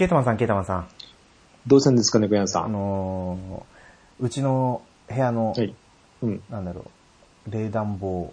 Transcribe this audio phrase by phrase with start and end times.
[0.00, 0.88] ケータマンさん、ケータマンさん。
[1.66, 2.72] どうしたんですかね、小山さあん。
[2.72, 5.74] のー、うちの部屋の、はい。
[6.22, 6.42] うん。
[6.48, 6.86] なんだろ
[7.46, 8.32] う、冷暖房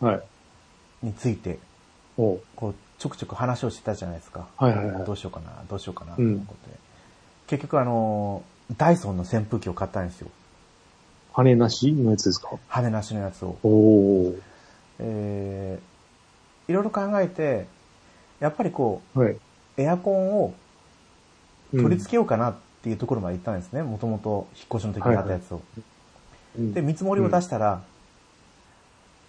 [0.00, 0.22] はい。
[1.02, 1.58] について、
[2.14, 4.48] こう、ちょくちょく話をしてたじゃないですか。
[4.58, 6.76] はいはいはいどうしようかな、どうしようかな、うんことで。
[7.46, 10.28] 結局あのー、ダイソンの扇風機を買ったんですよ。
[11.32, 12.50] 羽なしのやつですか？
[12.68, 13.56] 羽なしのやつを。
[13.62, 14.36] おお
[14.98, 17.66] えー、いろいろ考えて、
[18.40, 19.32] やっぱりこはい。
[19.32, 19.40] う、
[19.78, 20.54] エアコンをうん
[21.72, 23.82] 取り付けようかなっていうところまで行ったんですね。
[23.82, 25.60] もともと引っ越しの時に買ったやつを。
[26.58, 26.72] うん。
[26.72, 27.82] で、見積もりを出したら、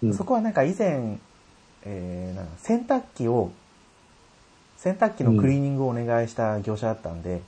[0.02, 0.14] うん。
[0.14, 1.18] そこはなんか以前、
[1.84, 3.50] えー、なんか洗濯機を、
[4.78, 7.42] 洗濯機のクリーニングをお願いした業者だったんで、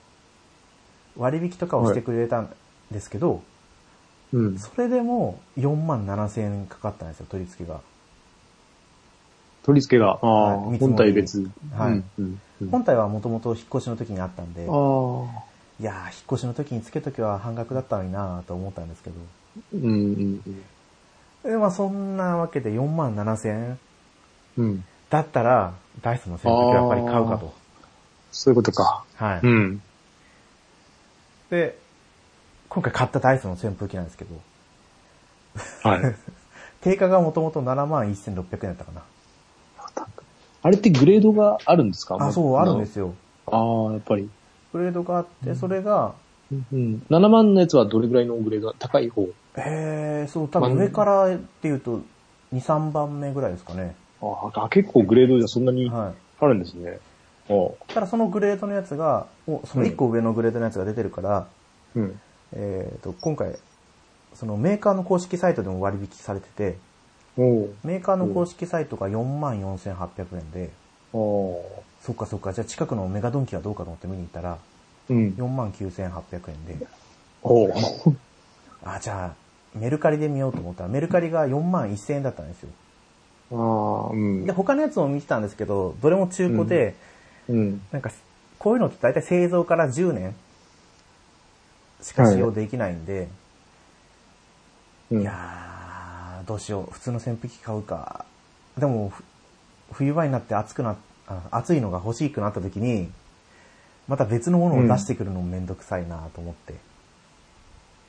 [1.16, 2.50] 割引とかをしてくれたん
[2.90, 3.42] ですけど、
[4.32, 4.58] うん。
[4.58, 7.80] それでも4万7千円かかったんですよ、取り付けが。
[9.62, 11.48] 取り付けが、ああ、はい本体別。
[11.74, 11.92] はい。
[11.92, 12.24] うんうん。
[12.24, 12.40] うん
[12.70, 14.64] 本体はもともと引っ越しの時にあったんで、あ
[15.80, 19.16] いやー、引っ越しの時につけときは半額だったのになーと思ったんですけど。
[19.56, 19.60] あ。
[19.74, 20.64] うんうん
[21.42, 23.78] で、まあそんなわけで4万7千円
[24.58, 24.64] うん。
[24.64, 24.84] うん。
[25.10, 27.52] だったら、ダイソンの洗濯機やっぱり買うかと。
[28.30, 29.04] そういうことか。
[29.16, 29.40] はい。
[29.42, 29.82] うん。
[31.50, 31.76] で、
[32.68, 34.40] 今回買ったダイソンの扇風機なんですけど、
[35.82, 36.14] はい。
[36.80, 39.02] 定価がもともと7万1600円だったかな。
[40.62, 42.16] あれってグレードがあるんですか？
[42.20, 43.14] あ、そう、あるんですよ。
[43.46, 44.28] ああ、やっぱり。
[44.72, 46.14] グレードがあって、それが、
[46.52, 47.02] うん。
[47.10, 49.28] 7万のやつはどれぐらいのグレード高い方？
[49.56, 52.00] えー、そう、多分上からっていうと、
[52.54, 53.96] 2、3番目ぐらいですかね。
[54.22, 56.14] ああ、結構グレードじゃそんなにはい。
[56.40, 56.98] あるんですね。
[57.48, 57.92] ああ。
[57.92, 61.46] ただそのグレードのやつが、おその1個上のグレードのやつが出てるから、
[61.96, 62.20] うん。
[62.52, 63.56] えっ、と、今回、
[64.34, 66.78] そのメーカーの公式サイトでも割引されてて、
[67.84, 70.70] メーカーの公式サイトが44,800円で、
[71.12, 74.58] おそっかそっか、じゃあ近くのメガドンキはどうかと思って見に行ったら、
[75.08, 75.34] うん。
[75.36, 76.76] 49,800円で、
[78.84, 82.68] あ、じゃあ、メルカリで見ようと思ったら、メルカリが4万1000円だったんですよ。
[83.52, 84.46] ああ、うん。
[84.46, 84.52] で、。
[84.52, 86.94] 他のやつを見てたんですけど、どれも中古で、
[87.48, 87.80] うん。
[87.92, 88.10] なんか、
[88.58, 90.34] こういうのって大体製造から10年
[92.02, 93.28] しか使用できないんで、
[95.10, 95.20] うん。
[95.20, 95.71] い、やー、
[96.46, 96.92] どうしよう。
[96.92, 98.24] 普通の扇風機買うか。
[98.78, 99.24] でも、ふ
[99.92, 103.10] 冬場になって暑くな、あ暑いのが欲しくなった時に、
[104.08, 106.74] また別のものを出してくるのもめんどくさいなと思って。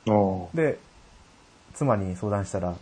[0.08, 0.12] あ
[0.52, 0.56] あ。
[0.56, 0.78] で、
[1.74, 2.74] 妻に相談したら、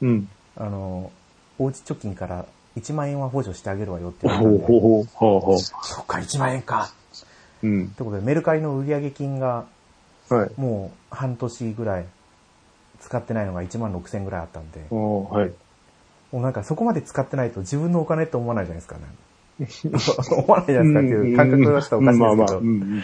[0.00, 0.28] うん。
[0.56, 1.12] あの、
[1.58, 2.46] おうち貯金から
[2.76, 5.04] 1万円は補助してあげるわよって言わほれたんで、うほうほう。
[5.14, 5.58] ほうほう。
[5.58, 6.90] そっか、1万円か。
[7.62, 7.84] うん。
[7.84, 9.66] ってことで、メルカリの売上金が
[10.28, 10.50] はい。
[10.56, 12.06] もう半年ぐらい
[13.00, 15.52] 使ってないのが1万6千ぐらいあったんで、はい。
[16.32, 19.02] もうなんかそこまで使ってないと自分のお金って思わないじゃないですか、ね、
[20.30, 22.54] 思わないじゃないですかっていう感覚がしたらおかしいです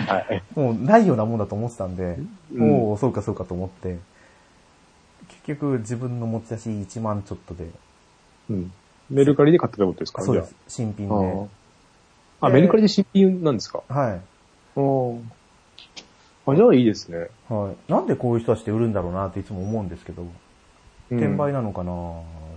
[0.05, 0.61] けど。
[0.61, 2.19] もうないようなもんだと思ってたんで、
[2.55, 2.73] うん。
[2.73, 3.99] おおそうかそうかと思って、
[5.29, 7.69] 結局自分の持ち出し1万ちょっとで、
[8.51, 8.73] うん。
[9.11, 10.23] メルカリで買ってたことですか？
[10.23, 11.49] そうです、新品で。
[12.41, 13.83] あ、メルカリで新品なんですか？
[13.89, 14.21] はい。
[14.75, 15.19] お
[16.47, 17.29] あ、じゃあいいですね。
[17.49, 17.93] はい。
[17.93, 20.31] なんでこういう人たちって売るんだろうなっていつも思うんですけど、うん
[21.11, 21.93] 転売なのかな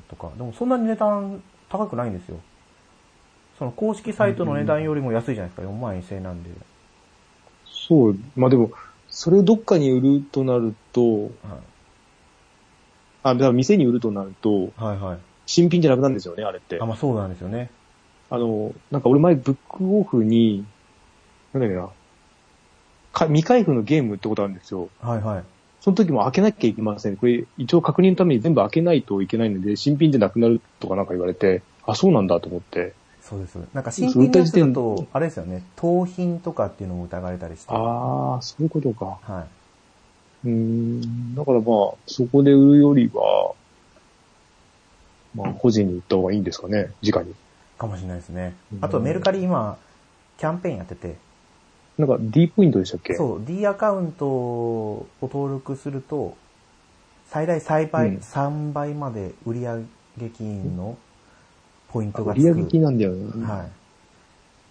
[0.07, 2.39] とか、でもそんなに値段高くないんですよ。
[3.57, 6.49] その公式サイトの値段よりも安いじゃないですか、4万1000円なんで。
[7.65, 8.17] そう。
[8.35, 8.71] まあでも、
[9.09, 11.31] それをどっかに売るとなると、はい。
[13.23, 15.17] あ、だから店に売るとなると、はいはい。
[15.45, 16.85] 新品じゃなくなるんですよね、あれってあ、。
[16.85, 17.71] まあそうなんですよね。
[18.29, 20.65] あの、なんか俺前ブックオフに、
[21.53, 21.89] なんだっけな、
[23.15, 24.89] か未開封のゲームってことあるんですよ。
[25.01, 25.43] はいはい。
[25.79, 27.17] その時も開けなきゃいけません。
[27.17, 32.93] これ一応確認のために全部開けないといけないので、新品でなくなるとかなんか言われて、あ、そうなんだと思って。
[33.21, 33.57] そうです。
[33.73, 37.67] なんか新品のやつだと、あれですよね、盗品とかっていうのも疑われたりして。
[37.69, 39.17] ああ、そういうことか。
[39.21, 39.41] は
[40.43, 40.47] い。
[40.47, 41.35] うーん。
[41.35, 41.65] だからまあ、
[42.07, 43.53] そこで売るよりは、
[45.33, 47.33] まあ、個人に売った方がいいんですかね、直に。
[47.77, 48.77] かもしれないですねう。
[48.77, 49.77] んあとメルカリ今、
[50.37, 51.15] キャンペーンやってて、
[51.97, 53.15] なんか D ポイントでしたっけ？
[53.15, 56.35] そう、D アカウントを登録すると、
[57.27, 59.83] 最大3倍、うん3倍まで売上
[60.37, 60.97] 金の
[61.89, 62.41] ポイントがつく。
[62.41, 63.45] 売上金なんだよね。
[63.45, 63.71] はい。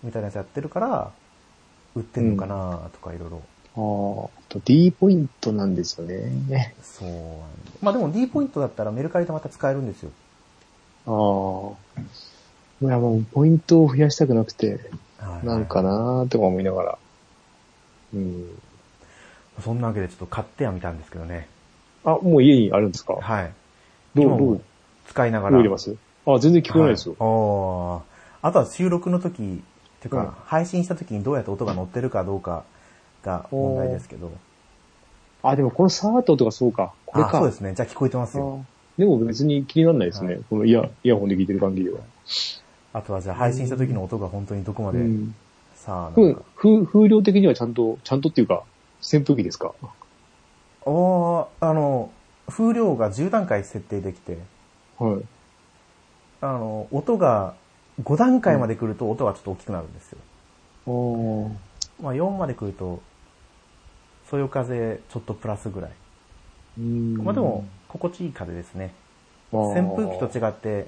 [0.03, 1.13] みたいなやつやってるから、
[1.95, 3.43] 売ってんのかなとかいろいろ。
[3.77, 6.75] ああ、D ポイントなんですよね。
[6.83, 7.27] そうなんで。
[7.81, 10.11] まあでも D ポイントだったらメルカリでまた使えるんですよ。
[11.07, 12.01] ああ。
[12.85, 14.79] いや、もうポイントを増やしたくなくて、
[15.19, 16.99] はいなんかなーとか思いながら。
[18.15, 18.47] うん。
[19.63, 21.49] そんなわけでちょっと買ってはみたんですけどね。
[22.05, 23.15] あ、もう家にあるんですか？
[23.15, 23.53] はい。
[24.15, 24.61] どう、どう、
[25.07, 25.53] 使いながら。
[25.53, 25.95] どう入れます？
[26.27, 27.17] あ、全然聞こえないですよ。
[27.19, 27.31] はい
[28.01, 28.03] あ
[28.43, 28.49] あ。
[28.49, 29.63] あとは収録の時、
[30.01, 32.65] てか、うん配信した時にどうやって音が乗ってるかどうか
[33.23, 34.31] が問題ですけど。
[35.43, 36.93] あ、でもこのサートとかそうか。
[37.07, 37.39] これあ、か。
[37.39, 37.75] そうですね。
[37.75, 38.61] じゃあ聞こえてますよ。
[38.63, 40.35] あでも別に気にならないですね。
[40.35, 42.01] はこのイヤイヤホンで聞いてる限りは。
[42.93, 45.35] あとはじゃあ配信した時の音が本当にどこまで、うん。
[45.85, 46.21] さあ、
[46.57, 48.65] 風、風量的にはちゃんと、ちゃんとっていうか、
[49.03, 49.75] 扇風機ですか？
[50.87, 52.11] おーあの、
[52.49, 54.39] 風量が10段階設定できて、
[54.99, 55.23] はい。
[56.41, 57.55] あの、音が
[58.03, 60.19] 5段階まで来ると音がちょっと大きくなるんですよ。
[60.87, 61.49] お
[62.03, 62.99] まあ4まで来ると、
[64.31, 65.91] そよ風ちょっとプラスぐらい。
[66.79, 68.91] うんまあでも、心地いい風ですね。
[69.53, 70.87] あー扇風機と違って、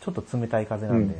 [0.00, 1.14] ちょっと冷たい風なんで。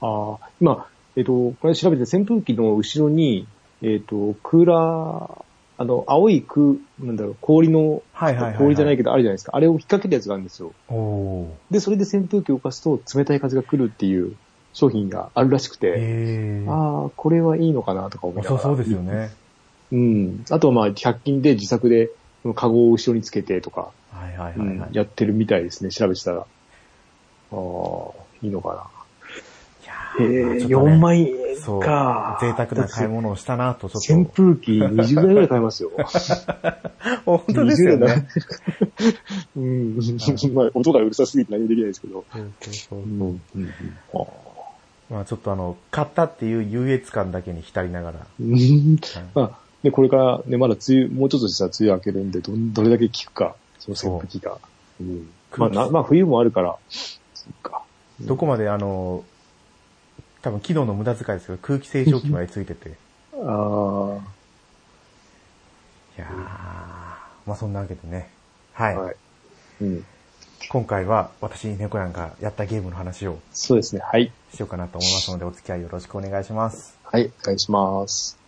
[0.00, 3.46] ああ、今、えっ、と、これ調べて扇風機の後ろに、
[3.82, 5.44] えっ、と、クーラー、
[5.78, 9.52] あの、青い空、なんだろう、氷の、はいはいはいはい氷じゃないけどあるじゃないですか。
[9.54, 10.72] あれを引っ掛けたやつがあるんですよ。
[11.70, 14.36] で、それで扇風機を動かすと冷たい風が来るっていう
[14.72, 16.64] 商品があるらしくて。
[16.68, 18.62] ああ、これはいいのかなとか思いながら。
[18.62, 19.30] そうそうですよね。
[19.92, 20.44] うん。
[20.50, 22.08] あとはまあ、100均で自作で、
[22.42, 24.94] このカゴを後ろにつけてとか、はいはいはい。
[24.94, 26.38] やってるみたいですね、調べてたら。
[26.38, 26.46] ああ、
[28.42, 28.95] いいのかな。
[30.18, 31.80] ーえね4万円そう。
[31.80, 32.38] か。
[32.40, 34.32] 贅沢な買い物をしたなと、ちょっ扇と。
[34.32, 35.90] 風機20台ぐらい買えますよ。
[37.26, 38.28] 本当ですよね。
[39.56, 40.50] 20台。
[40.50, 40.54] うん。
[40.54, 42.24] まあ、音がうるさすぎて何もできないですけど。
[45.08, 48.26] まあちょっとあの、買ったっていう優越感だけに浸りながら。
[48.40, 48.98] うん
[49.34, 54.58] まあ、で、これからね、まだ梅雨、もうちょっとしたら梅雨明けるんで、どん、どれだけ効くか、その扇風機が。
[55.00, 55.28] うん。
[55.56, 57.82] まあ、な、まあ、冬もあるから、そっか。
[58.20, 59.24] どこまであの、
[60.42, 62.88] 多分機能の無駄遣いですけど、空気清浄機までついてて。
[62.90, 62.92] い
[63.32, 64.36] ああ、
[66.16, 68.30] やー、まあそんなわけでね。
[68.72, 68.96] はい。
[68.96, 69.16] はい。
[69.80, 70.04] うん。
[70.68, 74.02] 今回は私、猫やんがやったゲームの話をそうですね。
[74.02, 74.32] はい。
[74.52, 77.00] しようかなと思いますので、お付き合いよろしくお願いします。
[77.04, 78.45] はい、お願いします。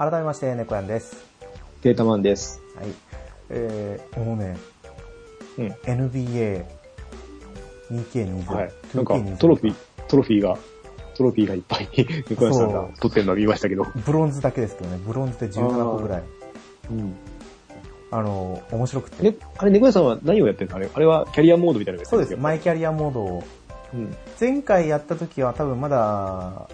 [0.00, 1.14] 改めまして、猫やんです。
[1.82, 2.62] データマンです。
[2.74, 2.86] はい。
[3.50, 4.56] えー、もうね、
[5.58, 5.66] うん。
[5.82, 6.64] NBA
[7.92, 8.50] 2K20。
[8.50, 8.72] はい。
[8.94, 9.74] なんか 2K20、トロフィー、
[10.08, 10.56] トロフィーが、
[11.18, 11.88] トロフィーがいっぱい、
[12.30, 13.84] 猫屋さんがそう撮ってるのは見ましたけど。
[14.06, 16.22] ブロンズだけですけどね、ブロンズで17個ぐらい。
[16.90, 17.14] うん。
[18.10, 19.22] あの、面白くて。
[19.22, 20.76] ね、あれ、猫屋さんは何をやってるの？
[20.76, 22.32] あれ、あれはキャリアモードみたいなそうです。
[22.32, 23.44] よマイキャリアモードを。
[23.92, 24.16] うん。
[24.40, 26.68] 前回やった時は多分まだ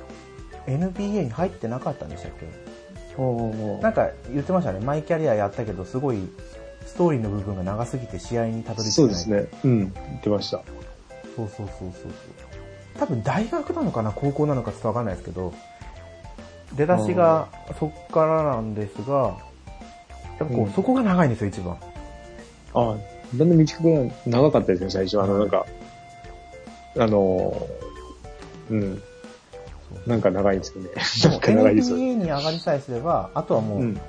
[0.69, 2.66] NBA に入ってなかったんでしたっけ？
[3.81, 4.81] なんか言ってましたね。
[4.81, 6.19] マイキャリアやったけど、すごい
[6.87, 9.15] ストーリーの部分が長すぎて試合にたどり着けない。
[9.15, 9.51] そうです。
[9.55, 9.59] ね。
[9.65, 9.79] うん。
[9.79, 10.63] 言ってました。
[11.35, 12.13] そうそうそうそうそう。
[12.99, 15.53] 多分大学なのかな高校なのかちょっとわかんないですけど、
[16.75, 17.49] 出だしが
[17.79, 19.37] そっからなんですが、
[20.39, 21.77] やっぱこう、うんそこが長いんですよ、一番。
[22.75, 22.97] ああ、
[23.37, 23.89] だんだん短く
[24.27, 25.21] な長かったですね、最初。
[25.21, 25.67] あの、なんか、
[26.99, 29.03] あのー、うん。
[30.07, 30.91] なんか 長いですよね。
[31.31, 32.03] なんか長いですよね。
[32.05, 34.01] NBA に上がりさえすれば、あとはもう、うん。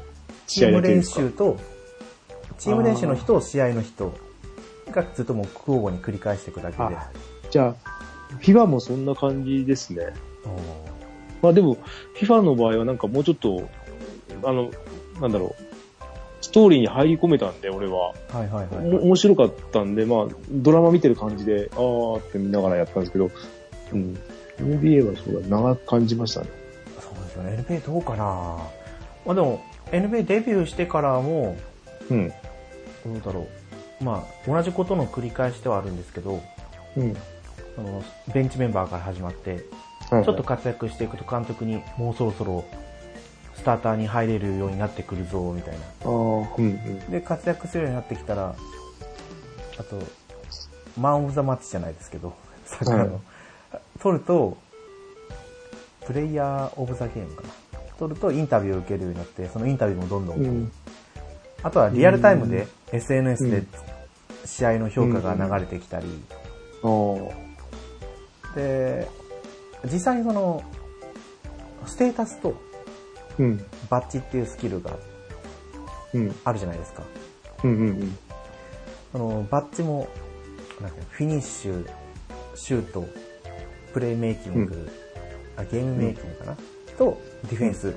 [0.48, 1.58] チーム練習と、
[2.58, 4.14] チーム練習の日と試合の日と、
[4.92, 6.84] がずっともう交互に繰り返していくだけで。
[6.84, 7.10] あ
[7.50, 7.92] じゃあ、
[8.42, 10.14] FIFA もそんな感じですね。
[11.42, 11.78] まあでも、
[12.16, 13.70] FIFA の場合はなんかもうちょっと、
[14.44, 14.72] あの、
[15.22, 15.64] なんだろう、
[16.42, 18.08] ストーリーに入り込めたんで、俺は。
[18.08, 18.90] はいはいはい。
[18.96, 23.30] お面白かったんで、まあ、ドラマ見てる感じで、あーって見ながらやったんですけど、
[23.94, 24.18] うん。
[24.60, 26.48] NBA はそうだ、長く感じましたね。
[27.00, 27.66] そうですよね。
[27.68, 28.24] NBA どうかな
[29.26, 29.62] まあでも、
[29.92, 31.56] NBA デビューしてからも、
[32.10, 32.30] うん。
[32.30, 32.36] ど
[33.14, 33.48] うだろ
[34.02, 34.04] う。
[34.04, 36.42] まあ、同じことの繰り返しではあるんですけど、
[36.96, 37.16] うん。
[37.78, 39.64] あの、ベンチメンバーから始まって、はい
[40.24, 42.64] ちょっと活躍していくと監督にもうそろそろ
[43.58, 45.80] スターターに入れるようになってくるぞ、みたいな。
[45.80, 47.12] ああ、うんうん。
[47.12, 48.56] で、活躍するようになってきたら、
[49.78, 50.02] あと、
[50.98, 52.34] マン・オブ・ザ・マッチじゃないですけど、
[52.66, 53.22] サッカーの、
[54.00, 54.58] 取ると、
[56.06, 57.50] プレイヤー・オブ・ザ・ゲームかな。
[57.98, 60.72] 取るとインタビューを受けるようになって、そのインタビューもどんどん、うん。
[61.64, 63.68] あとはリアルタイムで SNS でうん
[64.48, 66.08] 試合の評価が流れてきたり。
[68.56, 69.08] で、
[69.84, 70.64] 実際にその、
[71.86, 72.56] ステータスと
[73.38, 73.66] うん。
[73.90, 74.92] バッジっていうスキルが
[76.14, 76.36] うん。
[76.44, 77.04] あるじゃないですか。
[77.64, 78.18] うんうんうん。
[79.12, 80.08] そのバッジも、
[80.82, 81.88] なんかフィニッシュ、
[82.56, 83.06] シュート、
[83.94, 84.90] プレイメイキング、
[85.56, 86.58] あゲームメイキングかな、
[86.98, 87.96] と、ディフェンス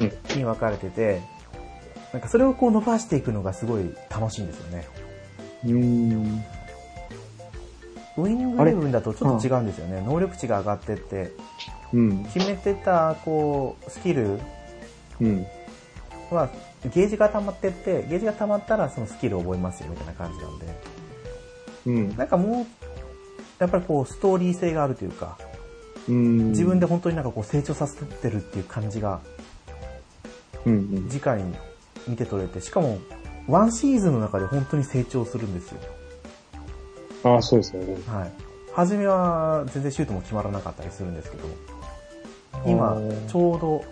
[0.00, 1.22] うんに分かれてて、
[2.12, 4.86] なんかそれをこう伸ばしていくのがすごい楽しいんですよね。
[5.64, 6.44] うーん。
[8.18, 10.02] ウィニングイレブンだとちょっと違うんですよね。
[10.06, 11.32] 能力値が上がってって、
[11.92, 12.24] うん。
[12.24, 14.38] 決めてた、こう、スキル
[15.20, 15.46] うん。
[16.30, 16.48] は、
[16.94, 20.66] ゲージが溜まってって、ゲージが溜まったらそのスキルを覚えますよみたいな感じなんで、
[21.86, 22.16] うん。
[22.16, 22.66] なんかもう、
[23.58, 25.38] やっぱりこう、ストーリー性があるというか、
[26.08, 26.50] うん。
[26.50, 29.20] 自分で本当になんかこう成長させてるっていう感じが、
[30.64, 30.72] うん。
[30.72, 31.08] うん。
[31.08, 31.54] 直に
[32.06, 32.98] 見て取れて、しかも、
[33.48, 35.80] ワンシーズンの中で本当に成長するんですよ。
[37.24, 37.96] ああ、そうですよね。
[38.06, 38.32] はい。
[38.72, 41.44] 初めは全然シュートも決まらなかったりするんですけど、
[42.66, 43.84] 今ちょうど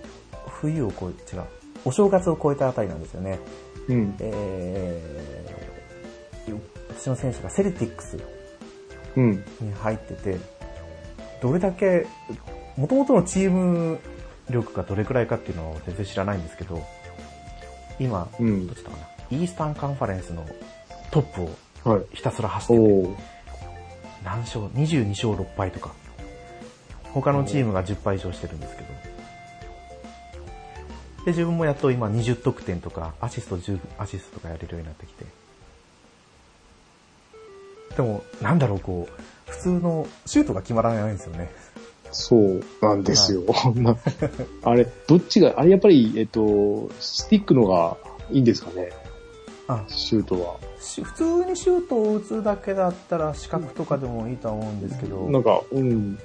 [0.60, 1.44] 冬を超え、違う、
[1.86, 3.38] お正月を超えたあたりなんですよね。
[3.88, 4.14] うん。
[4.20, 6.58] えー、
[6.90, 8.22] 私の選手がセルティックスうん。
[9.16, 9.42] に
[9.82, 10.38] 入ってて、
[11.42, 12.06] どれだけ、
[12.76, 13.98] 元々のチーム
[14.50, 16.42] 力がどれくらいかっていうのを全然知らないん。
[16.42, 16.82] ですけど、
[17.98, 18.66] 今、うん。
[18.66, 20.46] どっちだかな、イースタンカンファレンスの
[21.10, 21.50] トップを。
[22.12, 23.16] ひたすら走ってて、おー
[24.24, 25.92] 何勝 ?22 勝6敗とか。
[27.12, 28.60] 他のチームが10敗以上してるん。
[28.60, 28.88] ですけど。
[31.26, 35.24] で、自分もやっと今20得点とか、アシスト10アシストとかやれるようになってきて。
[37.96, 41.50] でも、なんだろう、こう、普通のシュートが決まらないんですよね。
[42.12, 43.42] そうなんですよ。
[43.74, 43.96] な
[44.62, 47.96] あれ、どっちが、あれやっぱり、えっと、スティックのが
[48.30, 48.90] いいんですかね、
[49.66, 50.56] あ、シュートは。
[50.80, 56.18] し普通にシュートを打つだけだったら四角とかでもいいとは思うんですけど、なんか、うん。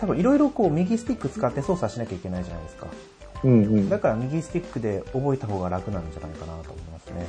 [0.00, 2.86] 多分いろいろこう右スティック使って操作しなきゃいけないじゃないですか。
[3.44, 3.88] うんうん。
[3.88, 7.26] だから右スティックで覚えた方が楽なんじゃないかなと思いますね。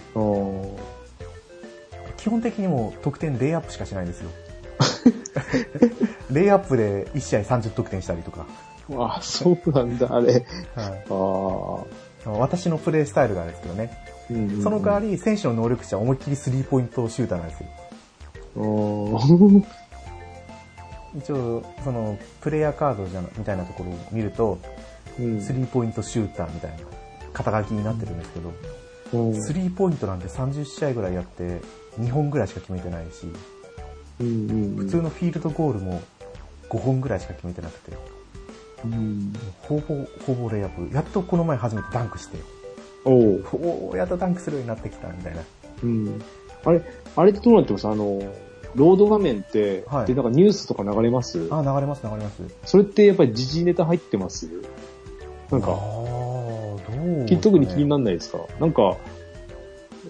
[2.18, 4.30] 基本的にもう得点レイアップしかしないんですよ。
[6.32, 8.46] レイアップで1試合30得点したりとか。
[8.98, 10.34] あ、そうなんだ、あれ。
[10.34, 10.46] はい
[11.10, 12.30] ああ。
[12.30, 13.92] 私のプレイスタイルがですけどね。
[14.30, 17.68] うんその代わり、選手の能力値は思いっきりスリーポイントシューターなんですよ。
[21.14, 24.58] り、一応、その、プレイヤーカードじゃなみたいなところを見ると、
[25.20, 26.78] うんスリーポイントシューターみたいな
[27.34, 28.54] 肩書きになってるんですけど、
[29.14, 31.62] うんスリーポイントなんて30試合ぐらいやって、
[32.00, 33.28] 2本ぐらいしか決めてないし、
[34.20, 36.02] うんうん普通のフィールドゴールも
[36.70, 37.98] 5本ぐらいしか決めてなくて、
[38.86, 39.34] うん。
[39.62, 39.96] ほぼ、
[40.26, 40.96] ほぼレイアップ。
[40.96, 42.38] やっとこの前初めてダンクして、
[43.06, 43.46] おう。
[43.54, 45.42] おーやっとダンクするようになってきたみたいな。
[45.84, 46.22] うん。
[46.64, 46.82] あれ、
[47.16, 48.22] あれってどうなってますあの、
[48.76, 50.06] ロード画面って、はい。
[50.06, 51.48] で、なんかニュースとか流れます？
[51.52, 52.42] あ、流れます流れます。
[52.66, 54.48] それってやっぱり時事ネタ入ってます？
[55.52, 58.38] なんか、どうねき特に気にならないですか？
[58.60, 58.96] なんか、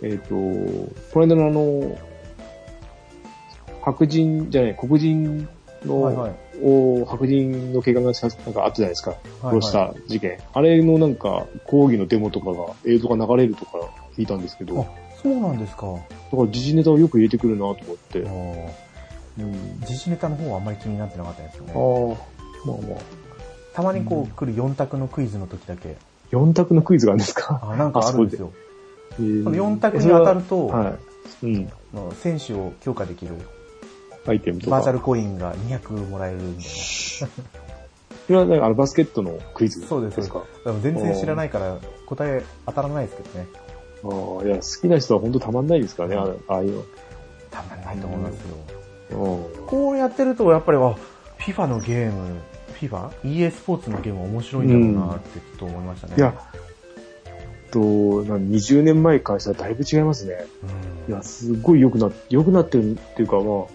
[0.03, 1.97] えっ、と、この間のあの、
[3.81, 5.47] 白人じゃない、黒人
[5.85, 6.31] の、はいはい
[6.63, 9.11] を白人の怪我がさなんかあったじゃないですか。
[9.11, 10.37] はいはい殺した事件。
[10.53, 13.79] あれのなんか、抗議のデモとかが、映像が流れるとか
[14.15, 14.91] 聞いたんですけど、だあか、
[15.23, 15.87] そうなんですか。
[15.87, 18.19] ら時事ネタをよく入れてくるなと思って。
[18.19, 18.69] あー
[19.39, 19.79] うん。
[19.87, 22.17] 時事ネタの方はあんまり気になってなかったですよああね。、
[22.65, 23.01] まあまあ。
[23.73, 25.95] たまにこう来る4択のクイズの時だけ、
[26.31, 27.59] 4択のクイズがあるんですか？
[27.63, 28.51] あ、なんかあるんですよ。
[29.19, 30.97] えーその4択に当たると、は
[31.43, 31.45] い。
[31.45, 31.69] うん。
[32.21, 33.35] 選手を強化できる
[34.27, 34.71] アイテムとか。
[34.71, 36.61] バーチャルコインが200もらえるみたいな。
[38.27, 40.43] それはなんかあのバスケットのクイズそうです、ですか？
[40.63, 43.47] でも全然知らないから答え当たらないですけどね。
[44.03, 44.07] あ
[44.43, 46.83] あ、いや、好きな人は本当たまんないですからね、あれああいう
[47.49, 48.35] たまんないと思います
[49.11, 49.17] よ。
[49.19, 49.49] の。
[49.67, 50.95] こうやってると、やっぱり、あ、
[51.39, 52.39] FIFA のゲーム、
[52.79, 56.13] FIFA?EA スポーツのゲーム面白いんだろうなってちょっと思いましたね。
[56.17, 56.33] いや、
[57.71, 57.79] と、
[58.23, 60.45] な20年前からしたらだいぶ違いますね。
[61.07, 63.65] うん、いや、すごい良くな、良くなってるっていうか、まあ、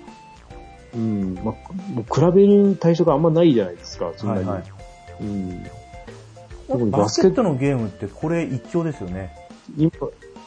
[0.95, 4.49] うん、まあ、もう比べる対象があんまないじゃないですか、そんなに。
[4.49, 4.73] はいはい
[5.21, 6.91] うん。
[6.91, 9.35] バスケットのゲームってこれ一強ですよね。
[9.77, 9.91] 今、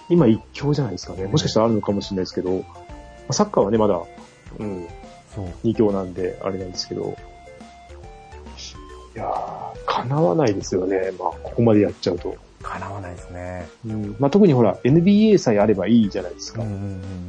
[0.09, 1.25] 今一強じゃないですかね。
[1.25, 2.63] もしかしたらあるのかもしれないですけど、ま
[3.29, 4.01] あサッカーはね、まだ、
[4.57, 4.87] うん、
[5.33, 5.47] そう。
[5.63, 7.15] 二強なんで、あれなんですけど、
[9.15, 11.11] いやー、叶わないですよね。
[11.19, 12.35] まあ、ここまでやっちゃうと。
[12.61, 13.67] 叶わないですね。
[13.85, 16.61] うん、まあ、特にほら、NBA さえあればいいじゃないですか。
[16.61, 16.81] うんうんうん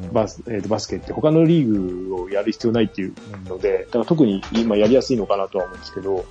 [0.04, 0.12] うん。
[0.12, 3.14] バス、えーと、バスケって他のリーグをやる必要ないっていう
[3.46, 6.24] ので、だから特に今やりやすいのかなとは思うんですけど、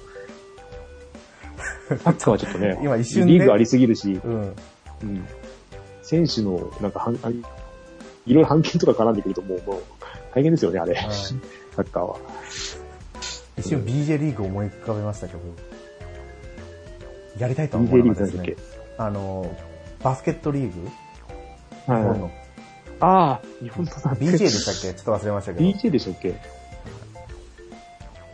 [1.90, 4.56] サッカーはちょっとね、今一瞬ねリーグありすぎるし、うん。
[5.02, 5.26] うん、
[6.02, 7.36] 選手のなんかはん、あい
[8.28, 9.82] いろいろ判件とか絡んでくるともう、もう
[10.34, 10.94] 大変ですよね、あれ。
[10.94, 11.14] はい
[11.76, 12.18] サッカーは。
[13.58, 15.40] 一瞬 BJ リーグ思い浮かべましたけど、
[17.38, 18.79] やりたいとは BJ 思わリなかったですねーグなんだっけ？
[19.00, 19.56] あの、
[20.04, 20.90] バスケットリーグ？
[21.86, 22.32] 日はい本の。
[23.00, 24.94] ああ、日本の BJ でしたっけ？
[24.94, 25.66] ちょっと忘れましたけど。
[25.66, 26.36] い BJ でしたっけ？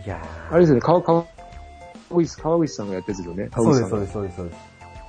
[0.05, 1.25] やあれですよね、川、川
[2.09, 3.43] 口、川口さんがやったやつですよね。
[3.51, 4.57] ーそうです、そうです、そうです、そうです。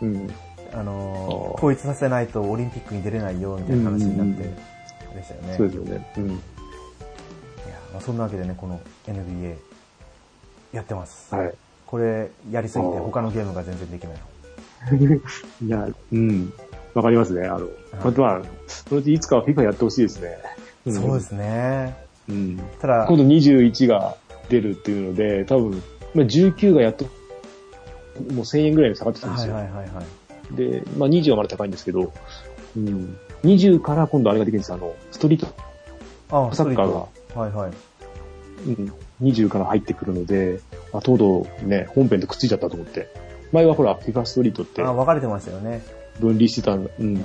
[0.03, 0.31] うん。
[0.75, 4.43] あの統一させないとオリンピックに出れないよ、みたいな話になって
[5.15, 5.55] でしたよね。
[5.57, 6.13] そうですよね。
[6.19, 6.27] うん。
[6.27, 6.37] いや
[7.93, 9.57] まあ、そんなわけでね、この NBA
[10.73, 11.35] やってます。
[11.35, 11.55] はい。
[11.87, 14.19] これやりすぎて他のゲームが全然できない。
[15.65, 16.53] いや、うん。
[16.95, 17.47] わかりますね。
[17.47, 17.69] あの、
[18.01, 20.39] 本当は、そのうちいつかは FIFA やってほしいですね。
[20.89, 21.97] んそうですね。
[22.29, 22.61] うん。
[22.81, 24.17] ただ今、度21が
[24.49, 25.83] 出るっていうので、多分、
[26.15, 29.55] まあ、19がやっと、もう1000円ぐらいに下がってきたんですよ。
[29.55, 30.57] はいはいはいはい。
[30.57, 32.13] で、まあ20はまだ高いんですけど、
[32.77, 33.19] うん。
[33.45, 35.47] 20から今度あれができるんですよあの、ストリート、
[36.31, 37.07] あサッカーが
[37.41, 37.73] はいはい。
[38.67, 38.93] うん、
[39.23, 40.61] 20から入ってくるので、
[40.93, 43.09] あ、とうとうね、本編とくっついちゃったと思って。
[43.53, 45.83] 前はほら、FIFA ストリートってあ、分かれてましたよね。
[46.21, 46.91] 分離してたんだ。
[46.99, 47.25] うん。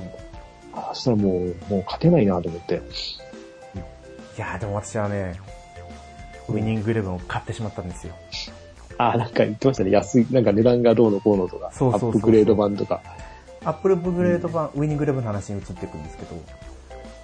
[0.74, 2.76] あ、そしたらもう、もう勝てないなと思って。
[2.76, 5.40] いやーでも私はね、
[6.48, 8.16] ウィニングイレブンを買ってしまったんですよ。
[8.98, 9.92] あ、なんか言ってましたね。
[9.92, 13.02] 安い、なんか値段がどうのこうのとか、そうそうそうアップグレード版とか。
[13.64, 16.36] アップルグレード版、ウィニングイレブンの話に移っていくんですけど、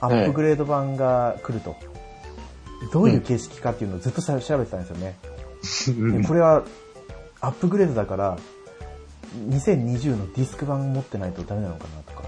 [0.01, 1.75] アップグレード版が来ると、
[2.92, 4.89] どういう形式かっていうのをずっとさ調べてたんです
[5.92, 6.18] よね。
[6.22, 6.63] でこれは
[7.42, 8.38] アップグレードだから、
[9.50, 12.27] 2020のディスク版持ってないとダメなのかなとか。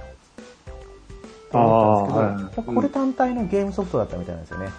[1.52, 4.70] 思ったんですけど、はいこれ単体のゲームソフトだったみたいなんですよね。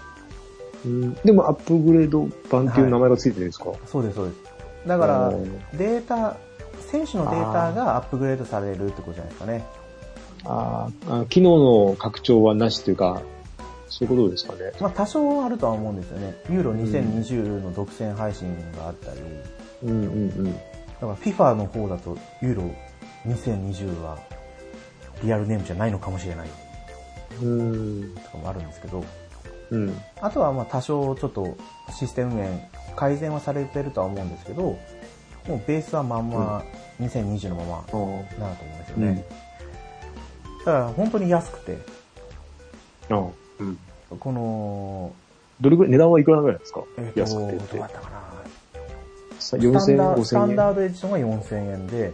[0.84, 4.38] うんでもアップグレード版っていう名前がついてるんですか、そうです、そうです。
[4.86, 5.30] だから
[5.74, 6.36] データ、
[6.90, 9.64] 選手のデータがアップグレードされるってことじゃないですかね。
[10.44, 11.58] あーあ、機能
[11.88, 13.20] の拡張はなしというか、
[13.88, 14.72] そういうことですかね。
[14.80, 16.34] まあ多少あるとは思うんですよね。
[16.48, 19.20] ユーロ2020の独占配信があったり、
[19.82, 20.54] うんうんうん。
[21.00, 22.74] だから FIFA の方だとユーロ
[23.26, 24.18] 2020は
[25.22, 26.48] リアルネームじゃないのかもしれない
[27.42, 28.14] うん。
[28.14, 29.04] とかもあるんですけど、
[29.70, 29.96] うん。
[30.20, 31.56] あとはまあ多少ちょっと
[31.92, 32.62] システム面
[32.96, 34.78] 改善はされてるとは思うんですけど、も
[35.48, 36.62] うベースはまんま
[37.00, 37.76] 2020のまま。
[37.76, 39.24] なると思うんですよね。
[40.58, 41.78] だから本当に安くて。
[43.60, 43.78] うん。
[44.18, 45.12] この、
[45.60, 47.86] どれぐらい、値段はいくらぐらいですか、え安くてってどうだ。
[47.86, 48.29] ったかな？
[49.50, 50.52] さスタン4000円、ダードスタ5000円。
[50.52, 52.12] ンダードエディションが4000円で、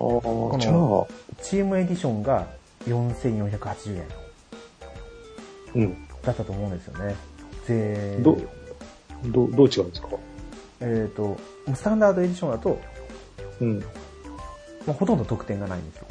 [0.00, 2.46] あのあ、じゃあ、チームエディションが
[2.86, 4.04] 4480円
[5.74, 6.06] うん。
[6.22, 7.14] だったと思うんですよね。
[7.66, 8.36] 税、ど、
[9.26, 10.08] ど、どう違うんですか？
[10.80, 11.36] えっ、と、
[11.74, 12.78] スタンダードエディションだと、
[13.60, 13.78] うん。
[13.80, 13.86] ま
[14.88, 16.06] あ、ほとんど得点がないんですよ。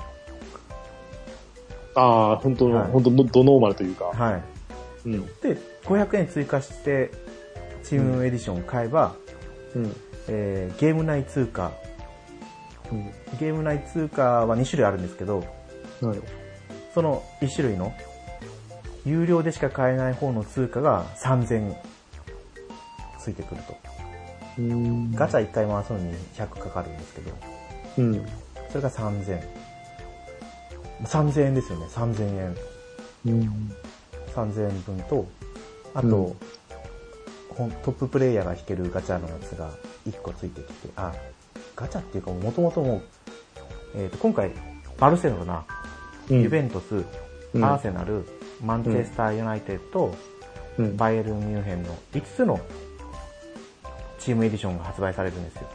[1.95, 4.05] ああ、本当の、はい本当のドノーマルというか。
[4.05, 4.43] はい。
[5.05, 5.25] うん。
[5.41, 7.11] で、500円追加して、
[7.83, 9.15] チームエディションを買えば、
[9.75, 9.95] うん。
[10.27, 11.71] えーゲーム内通貨、
[12.91, 13.11] うん。
[13.39, 15.39] ゲーム内通貨は2種類あるんですけど、
[16.01, 16.19] はい。
[16.93, 17.93] その1種類の、
[19.05, 21.75] 有料でしか買えない方の通貨が3000
[23.19, 23.75] ついてくると。
[24.59, 27.31] うんガチャ1回回すのに100かかるんですけど、
[27.97, 28.25] うん。
[28.69, 29.41] それが3000。
[31.05, 32.55] 3000円ですよね、3000円。
[33.25, 33.71] うん。
[34.35, 35.27] 3000円分と、
[35.93, 36.35] あと、
[37.55, 39.71] トッププレイヤーが引けるガチャのやつが
[40.07, 41.13] 1個ついてきて、あ、
[41.75, 43.01] ガチャっていうかもともともう、
[43.95, 44.51] えっ、と、今回、
[44.99, 45.65] バルセロナ、
[46.29, 47.03] うんユベントス、
[47.53, 48.25] うんアーセナル、
[48.63, 50.15] マンチェスターユナイテッド、
[50.77, 50.97] うん。
[50.97, 52.59] バイエルンミュンヘンの5つの
[54.19, 55.67] チームエディションが発売されるんですよ。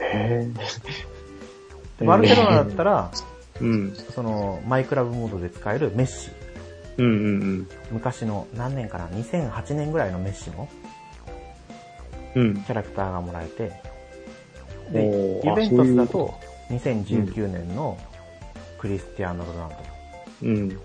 [0.00, 0.48] へ
[1.98, 3.10] でバルセロナだったら、
[3.60, 3.64] え。
[3.64, 3.94] うん。
[4.14, 6.30] その、マイクラブモードで使えるメッシ、
[6.98, 10.76] うんうん昔の何年かな、2008年ぐらいのメッシのうん。
[10.76, 10.79] うん。
[12.34, 13.72] キャラクターがもらえて、
[14.90, 16.34] おで、ーユベントスだあと
[16.70, 17.98] 2019年の
[18.78, 19.70] クリスティアーノ・ロナウ
[20.42, 20.48] ド。
[20.48, 20.80] うん。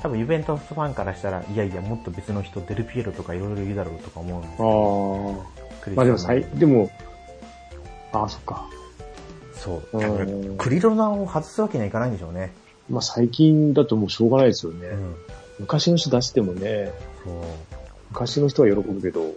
[0.00, 5.82] 多分ユベントスファンからしたら、いやいや、もっと別の人、デルピエロとかいろいろいるだろうとか思うんですけどああ。
[5.82, 6.90] クリスティアーノまあでもさい、でも、
[8.12, 8.68] ああ、そっか。
[9.52, 9.98] そう。
[9.98, 12.52] うんクリロナを外すわけにはいかないんでしょうね。
[12.88, 14.88] まあ最近だともうしょうがないですよね。
[14.88, 15.14] うん。
[15.60, 16.92] 昔の人出してもね、
[17.24, 17.34] そう。
[18.10, 19.34] 昔の人は喜ぶけど、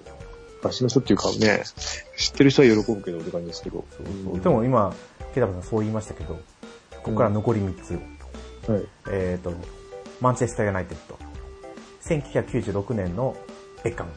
[0.62, 1.64] 昔の人っていうかね、
[2.18, 3.84] 知ってる人は喜ぶけどって感じですけど。
[4.42, 4.94] でも今、
[5.34, 6.36] ケタバさんそう言いましたけど、
[7.04, 8.00] ここから残り3つ。
[8.70, 8.86] はい。
[9.10, 9.54] えっ、と、
[10.20, 11.18] マンチェスターユナイテッド。
[12.04, 13.36] 1996年の
[13.84, 14.12] ベッカム。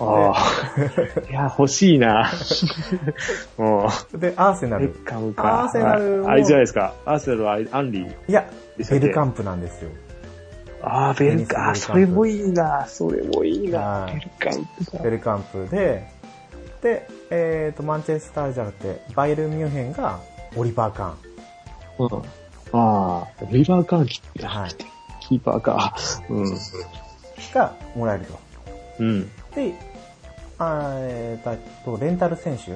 [0.00, 1.30] ああ。
[1.30, 2.30] いや、欲しいな。
[3.58, 4.20] うん。
[4.20, 4.94] で、アーセナベル。
[4.94, 5.64] ッカムか。
[5.64, 6.94] アーセナルもああれじゃないですか。
[7.04, 8.14] アーセナルはアンリー。
[8.28, 8.50] いや、
[8.90, 9.90] ベルカンプなんですよ。
[10.82, 12.86] ああ、ベルカ、あテニスそれもいいな。
[12.86, 13.78] それもいいな。
[13.80, 16.08] はいベルカンプかベルカンプで、
[16.82, 20.20] で、えっ、と、マンチェスターじゃなくて、バイエルンミュンヘンが
[20.56, 21.14] オリバー・カ
[21.98, 22.08] うん。
[22.72, 24.48] ああ、リバーカーキーン。
[24.48, 24.70] はい。
[25.20, 25.96] キーパーか。
[26.28, 26.58] うん。
[27.54, 28.38] がもらえると。
[29.00, 29.30] うん。
[29.54, 29.74] で、
[30.58, 32.72] あーえーと、レンタル選手、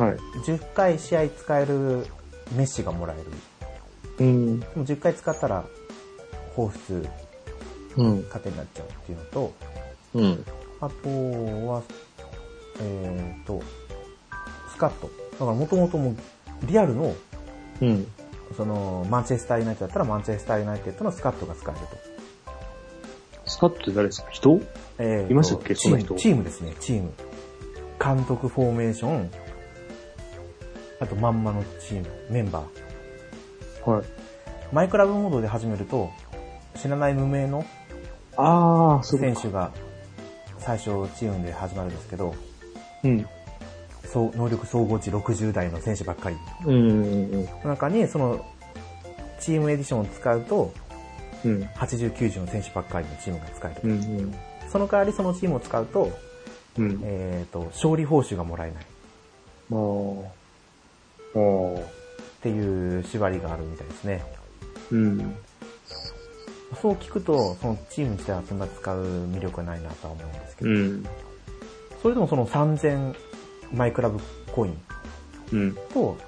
[0.00, 0.16] はい。
[0.46, 2.06] 10回試合使える
[2.56, 3.24] メッシがもらえる。
[4.18, 4.60] うん。
[4.60, 5.64] でも10回使ったら、
[6.54, 7.08] 放出、うん。
[7.96, 9.52] 糧になっちゃうっていうのと、
[10.14, 10.44] うん。
[10.80, 11.08] あと
[11.68, 11.82] は、
[12.80, 13.60] えっ、と、
[14.70, 15.10] スカット。
[15.32, 16.16] だからもともともう
[16.64, 17.14] リアルの、
[17.80, 18.06] うん。
[18.56, 21.96] その、マンチェスターユナイテッドだったらマンチェスターユナイテッドのスカットが使えると。
[23.50, 24.30] スカットって誰ですか？
[24.30, 24.60] 人？
[24.98, 25.74] えーといましたっけ？
[25.74, 27.12] チームその人チームですね、チーム。
[28.02, 29.30] 監督、フォーメーション、
[31.00, 33.90] あとまんまのチーム、メンバー。
[33.90, 34.04] はい。
[34.72, 36.10] マイクラブモードで始めると、
[36.76, 37.64] 知らない無名の
[38.36, 39.26] ああ、そうか。
[39.26, 39.72] 選手が
[40.58, 40.84] 最初
[41.18, 42.34] チームで始まるんですけど、
[43.04, 43.26] うん。
[44.04, 46.36] そう能力総合値60代の選手ばっかり。
[46.66, 46.90] うん。
[47.32, 47.48] うん。
[47.64, 48.44] 中に、その、
[49.40, 50.72] チームエディションを使うと、
[51.44, 51.62] うん。
[51.62, 53.90] 80、90の選手ばっかりのチームが使える。
[53.90, 54.34] うん。
[54.70, 56.10] その代わりそのチームを使うと、
[56.78, 57.00] うん。
[57.02, 58.86] えっ、と、勝利報酬がもらえないっ
[59.72, 61.38] ああ。
[61.38, 62.02] ああ。
[62.42, 64.22] ていう縛りがあるみたいですね。
[64.90, 65.36] うん。
[66.82, 71.06] そう聞くと、そのチーム自体はそんな使う魅力はないなとは思うんですけど、うん。
[72.02, 73.14] それでもその3000
[73.72, 74.18] マイクラブ
[74.50, 74.82] コイン
[75.52, 75.76] うん。
[75.94, 76.18] と、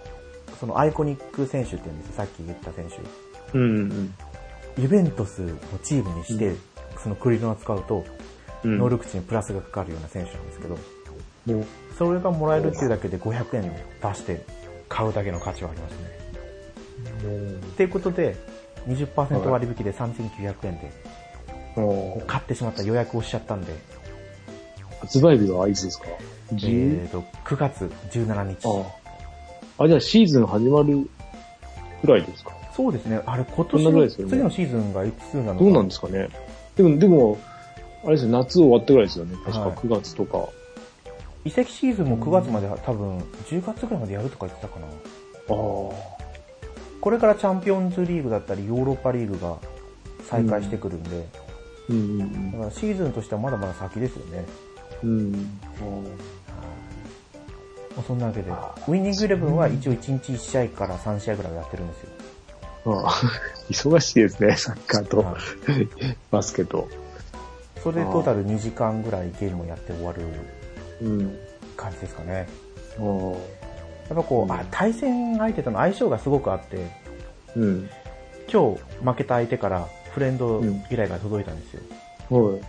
[0.60, 3.58] そのアイコニック選手っていうんですよ、さっき言った選手。
[3.58, 4.14] うん。
[4.78, 6.54] ユベントスのチームにして、
[7.02, 8.04] そのクリロナ使うと、
[8.62, 8.78] うん。
[8.78, 10.76] 能力値にプラスがかかるような選手なんですけど、
[11.46, 11.66] もう、
[11.98, 14.46] それがもらえるっていうだけで500円出して
[14.88, 16.14] 買うだけの価値はありますね。
[17.58, 18.36] っていうことで、
[18.86, 20.92] 20%割引で3900円で、
[21.76, 23.72] もう、買ってしまった予約をしちゃったんで、
[25.00, 26.06] 発売日はいつですか？
[26.52, 27.04] え ?10?
[27.04, 28.66] ーと、9月17日。
[28.66, 28.86] あ
[29.78, 29.84] あ。
[29.84, 31.08] あ、じゃあシーズン始まる
[32.00, 32.52] くらいですか？
[32.76, 33.20] そうですね。
[33.26, 35.64] あれ、今そ年のね次のシーズンがいつなのか。
[35.64, 36.28] どうなんですかね？
[36.76, 37.38] でも、でも、
[38.02, 39.36] あれですよ、夏終わってぐらいですよね。
[39.44, 40.48] 確かはい9月とか。
[41.44, 44.86] 移籍シーズンも9月まで多分、10月ぐらいまでやるとか言ってたかな。
[44.86, 46.13] ああ。
[47.04, 49.58] これからチャンピオンズリーグだったり、ヨーロッパリーグが
[50.22, 51.28] 再開してくるんで、
[51.90, 54.46] うんうんだからシーズンとしてはまだまだ先ですよね。
[55.02, 55.10] うん。
[55.10, 55.34] うん。
[55.34, 55.38] ま
[57.98, 58.50] あ、そんなわけで、
[58.88, 62.08] ウイニングイレブンは一応1日1試合から3試合ぐらいはやってるんですよ。
[62.86, 63.10] ああ。
[63.68, 66.88] 忙しいですね、サッカーとはいバスケと。
[67.82, 70.22] それでトータル2時間ぐらいゲームをやって終わる
[71.02, 71.38] うん。
[71.76, 72.48] 感じですかね。
[74.08, 76.90] やっぱこう、うんあ対戦相手との相性がすごくあって、
[77.56, 77.90] うん。
[78.52, 81.82] 今日負けた相手からフレンド依頼が届いたんですよ。
[82.30, 82.60] はい。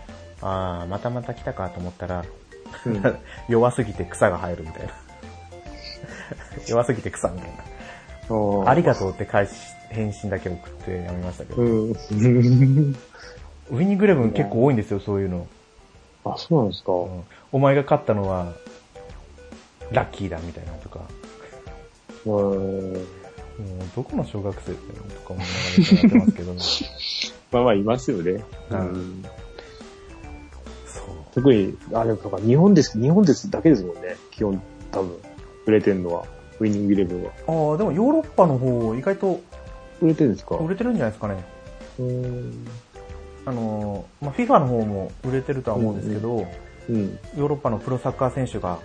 [0.42, 2.24] ああ、またまた来たかと思ったら、
[2.84, 3.18] うん
[3.48, 4.92] 弱すぎて草が生えるみたいな。
[6.66, 7.54] 弱すぎて草みたいな。
[8.66, 9.52] あありがとうって返し、
[9.90, 11.62] 返信だけ送ってやめましたけど。
[11.62, 11.90] うん。
[13.70, 15.46] ウィニングイレブン結構多いんですよ、そういうの。
[16.24, 16.92] あ、そうなんですか。
[16.92, 18.52] うんお前が勝ったのは、
[19.92, 21.00] ラッキーだみたいなとか。
[22.24, 22.32] うん。
[22.32, 22.98] もう
[23.94, 24.78] どこの小学生だよ
[25.14, 25.52] とか思いなが
[25.92, 26.54] らやってますけど、
[27.52, 28.44] まあまあ、いますよね。
[28.70, 29.24] うんうん。
[30.84, 31.04] そう。
[31.34, 34.16] 特に、あ、でもそうか、日本です、日本ですだけですもんね。
[34.30, 35.16] 基本、多分。
[35.66, 36.26] 売れてんのは。
[36.58, 37.30] ウィニングイレブンは。
[37.30, 39.40] ああ、でもヨーロッパの方、意外と
[40.00, 40.56] 売れてるんですか？
[40.56, 41.44] 売れてるんじゃないですかね。
[41.98, 42.66] うん。
[43.46, 46.46] あのー、まあ、FIFA の方も売れてるとは思うんですけど、
[46.88, 47.18] うん。
[47.36, 48.78] ヨーロッパのプロサッカー選手が、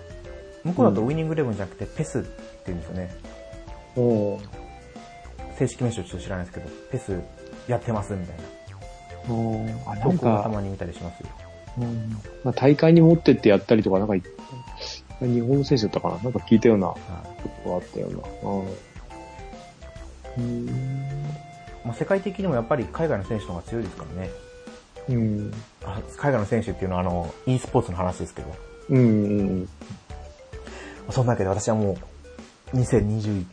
[0.63, 2.29] 向こうだとウィニングイレブンじゃなくてペスって
[2.67, 3.15] 言うんですよね。
[5.57, 7.19] 正式名称ちょっと知らないですけど、ペス
[7.67, 8.43] やってますみたいな。
[9.91, 11.29] あ、な投んか、たまに見たりしますよ。
[11.77, 14.21] うんまあ、大会に持ってってやったりとか、なんか、日
[15.41, 16.17] 本の選手だったかな？
[16.23, 18.21] なんか聞いたようなこはいとがあったような。
[20.37, 20.65] うん。
[21.85, 24.29] まあ、世界的にもやっぱり海外の選手の方が強いですからね。
[25.09, 25.53] うん。
[25.83, 28.47] あ海外の選手っていうのはあの、e スポーツの話ですけど。
[28.89, 28.97] うん。
[28.97, 29.01] う
[29.61, 29.69] ん。
[31.11, 31.97] そんなわけで私はも
[32.73, 33.45] う、2021、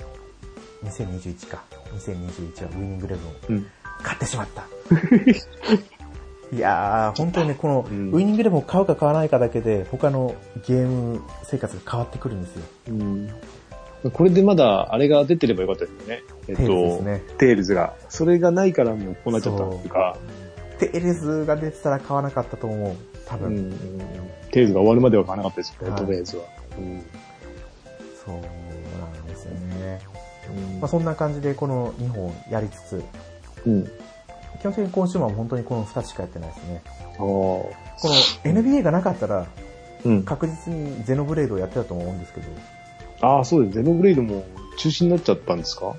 [0.85, 1.63] 2021か。
[1.95, 3.67] 2021はウィニングイレブンをうん。
[4.03, 4.67] 買ってしまった。
[6.57, 10.35] いやー、本当にね、この、うんウィニングイレブンを買うか買わないかだけで、他の
[10.67, 12.63] ゲーム生活が変わってくるんですよ。
[12.89, 13.31] うん。
[14.13, 16.23] これでまだ、あれが出てればよかったですよね。
[16.47, 17.23] えっと、テールズね。
[17.39, 17.95] テールズが。
[18.09, 20.17] それがないからもうこうなっちゃったっていうか、
[20.79, 22.97] テールズが出てたら買わなかったと思う。
[23.27, 23.49] 多分。
[23.49, 23.71] うん。
[24.51, 26.45] テールズが終わるまでは買わなかったですよね、はいとりあえずは。
[26.79, 27.03] うん。
[28.29, 30.01] そうなんですよね。
[30.75, 33.05] うんまあ、そんな感じでこの2本やりつつ、
[33.67, 33.85] うん。
[34.61, 36.83] 基本的に今週は本当にこの2つしかやってないですね。
[37.17, 37.71] こ
[38.45, 39.47] の NBA がなかったら
[40.05, 40.23] うん。
[40.25, 42.47] 確実にゼノブレードをやってたと思うんですけど、
[43.21, 43.75] ああ、そうです。
[43.75, 44.45] ゼノブレードも
[44.79, 45.95] 中止になっちゃったんですか？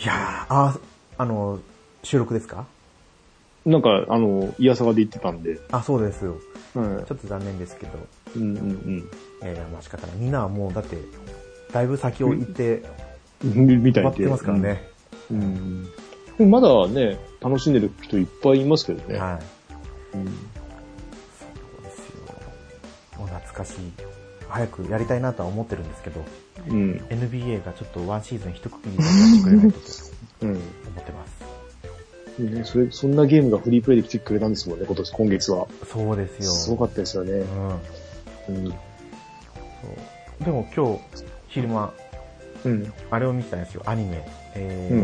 [0.00, 0.78] いやー、あ、
[1.18, 1.58] あの、
[2.04, 2.66] 収録ですか？
[3.70, 5.58] なんか、あの、イヤサガで言ってたんで。
[5.70, 6.36] あ、そうですよ。
[6.74, 7.98] はちょっと残念ですけど、
[8.36, 8.38] い。
[8.38, 9.08] うんうん
[9.42, 10.16] えー、まあ仕方ない。
[10.16, 10.96] みんなはもうだって、
[11.72, 12.82] だいぶ先を行って、
[13.44, 13.66] うん。
[13.66, 14.10] みみたいで。
[14.10, 14.88] 終わってますからね。
[15.30, 15.88] うん。
[16.38, 16.50] うん。
[16.50, 19.18] まだね、楽しんでる人いっぱいいますけどね。
[19.18, 19.40] は
[20.14, 20.16] い。
[20.16, 20.26] うん
[23.16, 23.92] そうでかしい。
[24.48, 26.24] 早くやりたいなとは思ってるんですけど、
[26.68, 26.92] うん。
[27.10, 29.78] NBA がちょっとワンシーズン一区切りでやってくれないと。
[30.40, 31.49] 思ってます。
[32.48, 35.66] ね、それ、そんなゲームがフリープレイで来てくれたんですもんね、今年、今月は。
[35.86, 36.50] そうですよ。
[36.52, 37.32] すごかったですよね。
[38.48, 38.54] うん。
[38.56, 38.70] うん。
[38.70, 38.74] そ
[40.40, 41.00] うでも今日、
[41.48, 41.92] 昼間、
[42.64, 42.92] うん。
[43.10, 44.26] あれを見てたんですよ、アニメ。
[44.54, 45.00] えー、うん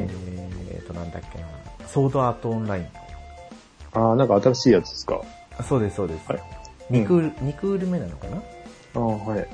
[0.70, 1.46] えーと、なんだっけな。
[1.87, 2.87] ソードアートオンライン。
[3.92, 5.22] ああ、なんか新しいやつですか？
[5.59, 6.42] あそうです、そうですはい。
[6.90, 8.37] 2クール、二クール目なのかな？
[8.94, 9.49] ああ、はい。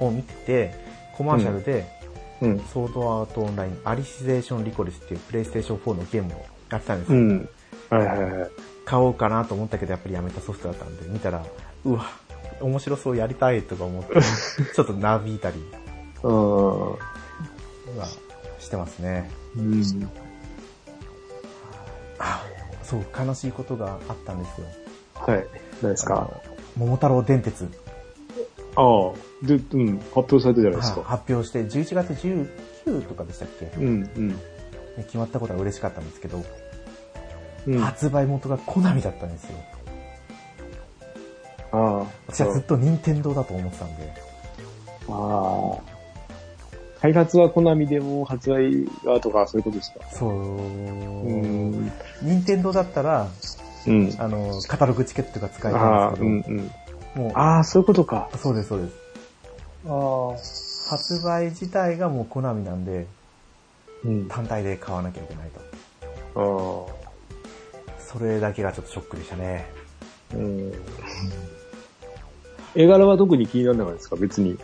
[0.00, 0.74] を見てて、
[1.16, 1.86] コマーシャルで、
[2.40, 2.58] うん。
[2.72, 7.18] ソードアートオンライン、アリシゼーションリコリスっていうプレイステーション4のゲームをやってたんですよ。
[7.18, 7.48] うん。
[7.90, 8.50] はいはいはい。
[8.84, 11.44] 買おうかなと思ったけど、やっぱりやめたソフトだったんで、見たら、
[11.84, 12.06] うわ、
[12.60, 14.14] 面白そうやりたいとか思って、
[14.74, 15.56] ちょっとなびいたり
[16.22, 16.90] うん。
[16.92, 16.96] は
[18.58, 19.30] してますね。
[19.56, 19.82] うん。
[22.18, 22.44] あ
[22.82, 24.66] そう、悲しいことがあったんですよ。
[25.14, 25.46] はい。
[25.82, 26.30] 何ですか？
[26.76, 27.68] 桃太郎電鉄、
[28.76, 29.12] ああ。
[29.46, 29.98] で、うん。
[29.98, 31.02] 発表されたじゃないですはか。
[31.04, 34.38] 発表して、11月19とかでしたっけ、ねうん、うん。
[35.04, 36.44] 決まったことは嬉しかったんですけど、
[37.66, 37.82] うん。
[37.82, 39.50] あ発売元がコナミだったんですよ。
[41.72, 42.06] あ。
[42.28, 44.12] 私はずっと任天堂だと思ってたんで。
[45.08, 45.90] ああ。
[47.00, 50.00] 開発はコナミでも発売がとかそういうことですか？
[50.10, 50.30] そう。
[50.30, 51.32] う
[51.78, 51.92] ん。
[52.22, 53.28] 任天堂だったら、
[53.86, 54.14] うん。
[54.18, 56.68] あの、カタログチケットが使えああ、たんですうん、けうん。
[56.68, 58.28] ど、もう、ああ、そういうことか。
[58.36, 58.94] そうです、そうです。
[59.88, 60.90] ああ。
[60.90, 63.06] 発売自体がもうコナミなんで、
[64.04, 64.26] うん。
[64.30, 65.50] あ単体で買わなきゃいけない
[66.34, 66.86] と。
[66.92, 66.99] あ。
[68.10, 69.66] それだけがちょっとショックでしたね。
[70.34, 70.72] うん。
[72.74, 74.16] 絵柄は特に気にならなかったですか？
[74.16, 74.58] 別に。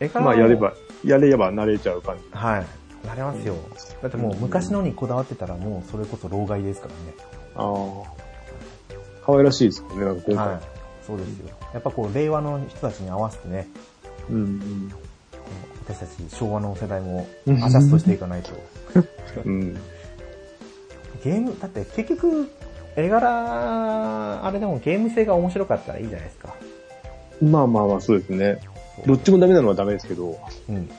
[0.00, 2.24] 絵柄まあ、やれば、やれば慣れちゃう感じ。
[2.32, 2.66] はい。
[3.06, 3.54] なれますよ。
[4.02, 6.98] だってもう昔のにこだわってたらもうそれこそ老害ですからね。
[7.54, 8.18] ああ。
[9.24, 10.48] 可愛らしいですもんね、なんか今回。
[10.48, 10.60] はい。
[11.06, 11.48] そうですよ。
[11.72, 13.68] やっぱこう、令和の人たちに合わせてね、
[14.30, 14.92] うん、
[15.86, 18.50] 私たち昭和の世代もうんアジャストしていかないと。
[19.44, 19.60] うん。
[19.60, 19.74] うん。
[21.24, 22.50] ゲーム、だって結局、
[22.98, 26.54] 絵柄、あれでもゲーム性が面白かったらいいじゃないですか。
[27.40, 28.58] まあまあまあ、そうですね。
[29.06, 30.36] どっちもダメなのはダメですけど、
[30.68, 30.90] うん。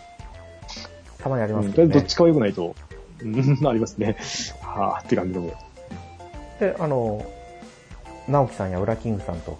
[1.17, 1.93] たまにありうんますけどね。
[1.93, 2.73] どっちかは良くないと、
[3.21, 3.35] うん、
[3.67, 4.15] ありますね。
[4.62, 5.51] はあ、って感じでも。
[6.62, 7.25] で、あの、
[8.29, 9.59] 直樹さんや裏キングさんと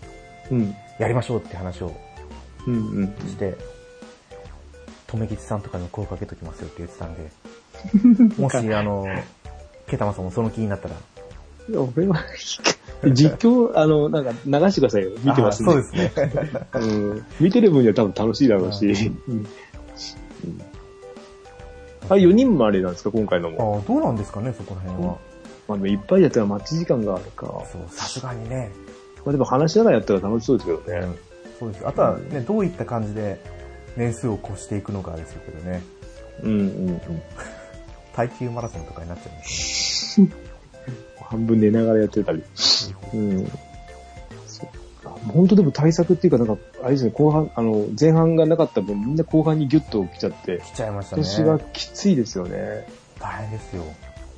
[0.50, 0.74] うん。
[0.98, 1.92] やりましょうって話を
[2.66, 3.08] うんうん。
[3.28, 3.56] して、
[5.08, 9.06] とめきちさんとかにも声かけときますよって言ってたんで、 もし、あの、
[9.88, 10.96] ケタマさんもその気になったら、
[11.76, 12.24] 俺は、
[13.14, 15.12] 実況、あの、なんか流してくださいよ。
[15.24, 15.70] 見てますね。
[15.70, 16.12] あそうですね。
[16.74, 17.26] うん。
[17.40, 18.86] 見てる分には多分楽しいだろうし。
[19.28, 19.48] ううん
[22.10, 23.84] あ、4人もあれなんですか、今回のあも。
[23.88, 25.18] どうなんですかね、そこら辺は。
[25.68, 27.46] まあ、でもいっぱいやったら待ち時間があるか。
[27.72, 28.72] そう、さすがにね。
[29.24, 31.06] まあでも話しながらやったら楽しそうですけどね。
[31.06, 31.30] うん
[31.60, 31.88] そうです。
[31.88, 33.38] あとはね、どういった感じで
[33.98, 35.84] 年数を越していくのかですけどね。
[36.42, 37.02] うんうんうん。
[38.16, 40.22] 耐久マラソンとかになっちゃうんです
[41.22, 42.40] 半分寝ながらやってたり。
[42.40, 42.46] ね。
[43.14, 43.52] うん。
[45.34, 51.24] 本当でも対策っていうか、なんか、あれですね、後半、あの、前半がなかった分、みんな後半にギュッと来ちゃって、来ちゃいましたね。
[51.24, 52.88] 今年はきついですよね。
[53.20, 53.84] 大変ですよ。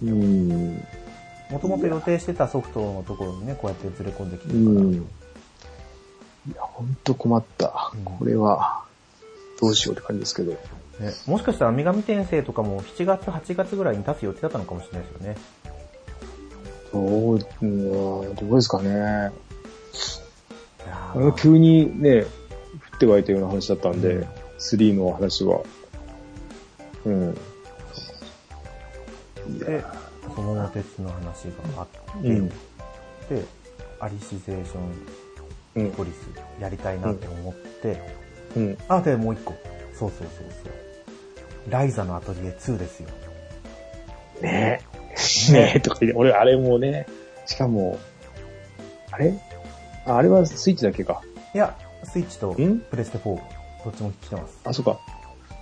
[0.03, 0.83] うん。
[1.49, 4.85] もともと予定してたソフトのところにね、こうやってずれ込んできてうるから。
[4.85, 4.93] ん。
[4.93, 4.97] い
[6.55, 8.03] や、本当困ったうん。
[8.03, 8.83] これは、
[9.59, 10.51] どうしようって感じですけど。
[10.51, 10.57] ね、
[11.27, 15.37] もしかしたら女神転生とかも7月、8月ぐらいに出す予定だったのかもしれないですよね。
[16.93, 19.31] どう、うん、どうですかね。
[21.37, 22.25] 急にね、降
[22.95, 24.27] って湧いたような話だったんで、うん
[24.61, 25.61] 3の話は。
[27.03, 27.37] うん。
[29.49, 29.83] いで
[30.23, 32.47] の桃鉄の話があって、うん。
[32.47, 32.55] で、
[33.99, 35.91] アリシゼーションうん。
[35.91, 36.29] ポリス
[36.61, 37.99] やりたいなって思って、
[38.55, 38.77] うん。
[38.87, 39.55] あ、で、もう一個。
[39.93, 41.71] そうそうそうそう。
[41.71, 43.09] ライザのアトリエ2ですよ。
[44.41, 45.00] ねえ。
[45.49, 47.07] ねえ、とか言って、俺あれもね、
[47.45, 47.97] しかも、
[49.11, 49.33] あれ？
[50.05, 51.21] ああれはスイッチだけか。
[51.53, 52.79] いや、スイッチとん？
[52.79, 53.41] プレステ4、ど
[53.89, 54.59] っちも来てます。
[54.63, 54.99] あ、そうか。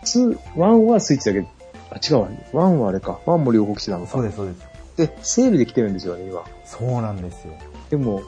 [0.03, 1.47] 2、1はスイッチだけ。
[1.91, 2.29] あ、違うわ。
[2.53, 3.19] 1はあれか。
[3.25, 4.11] 1も両方来てたのか。
[4.11, 4.67] そうです、そうです。
[4.97, 6.43] で、セールで来てるんですよね、今。
[6.65, 7.53] そうなんですよ。
[7.89, 8.21] でも、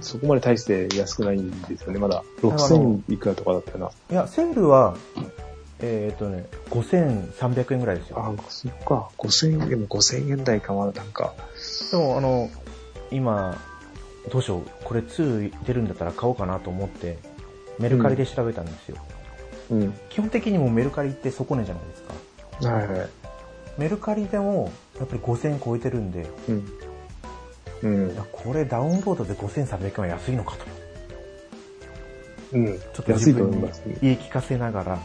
[0.00, 2.18] そこまで大して安くないんですよね、まだ。
[2.18, 3.90] あの6000いくらとかだったよな。
[4.10, 4.96] いや、セールは、
[5.82, 8.18] えっ、とね、5300円ぐらいですよ。
[8.18, 9.08] あ、そっか。
[9.18, 11.34] 5000円、でも5000円台か、まだなんか。
[11.90, 12.50] でも、あの、
[13.10, 13.56] 今、
[14.30, 17.18] どうしよう、これ2出るんだったら買おうかなと思って、
[17.78, 18.98] メルカリで調べたんですよ。
[19.70, 19.94] うん。
[20.10, 22.70] 基本的にもうメルカリって底値じゃないですか。
[22.70, 23.08] はいはい。
[23.78, 26.66] メルカリでも、やっぱり5000円超えてるんで、うん。
[27.82, 28.16] うん。
[28.30, 30.64] これダウンロードで5300円は安いのかと。
[32.52, 32.66] うん。
[32.66, 33.98] ちょっと安いと自分に思いますね。
[34.02, 34.98] 言い聞かせながら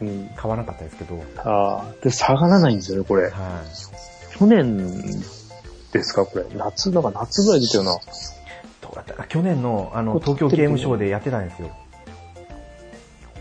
[0.00, 0.30] うん。
[0.36, 1.26] 買わなかったですけど、はい。
[1.38, 3.32] ああ、で、下がらないんですよね、これ。
[4.38, 5.06] 去年
[5.92, 6.44] ですか、これ。
[6.54, 7.98] 夏、なんか夏ぐらい出たよな。
[8.82, 11.70] どうだったか去年のあの東京ゲームショウでやってたんですよ。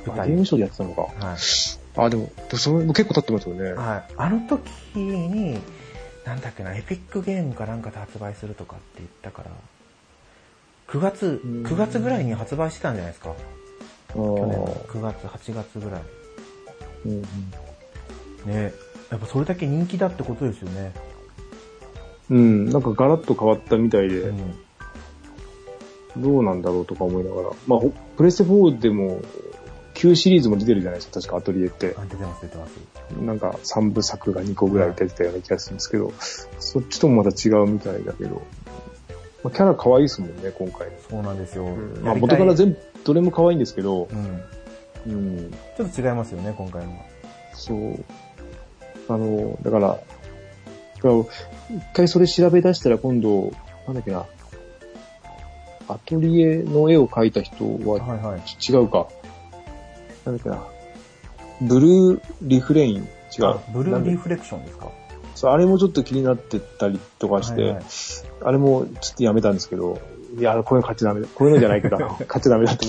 [0.06, 1.02] ゲームショーでやってたのか。
[1.02, 1.38] はい。
[1.98, 3.74] あ、でも、それも結構経ってますよね。
[3.74, 4.14] はい。
[4.18, 5.60] あの時に、
[6.26, 9.52] なんだっけな、エピックゲームかなんかで発売するとかって言ったから、
[10.88, 13.32] 9月、うん9月ぐらいに発売してたんじゃないですか。
[13.32, 16.02] あ去年のー9月、8月ぐらい。
[17.06, 17.22] うん
[18.52, 18.74] ね
[19.12, 20.92] やっぱそれだけ人気だってことですよね。
[22.30, 24.56] うん、なんかガラッと変わったみたいで、うん。
[26.18, 27.50] どうなんだろうとか思いながら。
[27.68, 29.22] まあ、ほプレステ4でも、
[29.94, 31.96] 旧シリーズも出てるじゃないですか、確かアトリエって。
[31.98, 32.72] あ、出てます、出てます。
[33.22, 36.14] なんか3部作が2個ぐらい出てたような気がするんですけど、
[36.60, 38.42] そっちともまた違うみたいだけど、
[39.44, 40.88] まあ、キャラ可愛いですもんね、今回。
[41.10, 41.66] そうなんですよ。
[42.02, 44.42] まあ、元から全部、どれも可愛いんですけど、うん。
[45.08, 47.06] うん、ちょっと違いますよね、今回も。
[47.54, 48.04] そう。
[49.08, 49.96] あの、だから、だ
[51.02, 51.28] から一
[51.94, 53.52] 回それ調べ出したら今度、
[53.86, 54.26] なんだっけな、
[55.88, 58.42] アトリエの絵を描いた人ははいはい。
[58.72, 59.08] 違うか。
[60.26, 60.64] なんだっけな。
[61.62, 63.60] ブルーリフレイン違うあ。
[63.72, 64.90] ブルーリフレクションですか？
[65.36, 67.84] そう、あれもちょっと気になってたりとかして、はいはい
[68.44, 70.00] あれもちょっとやめたんですけど、
[70.38, 71.28] いや、こういうの買っちゃダメだ。
[71.34, 72.86] こういうのじゃないけど、 買っちゃダメだと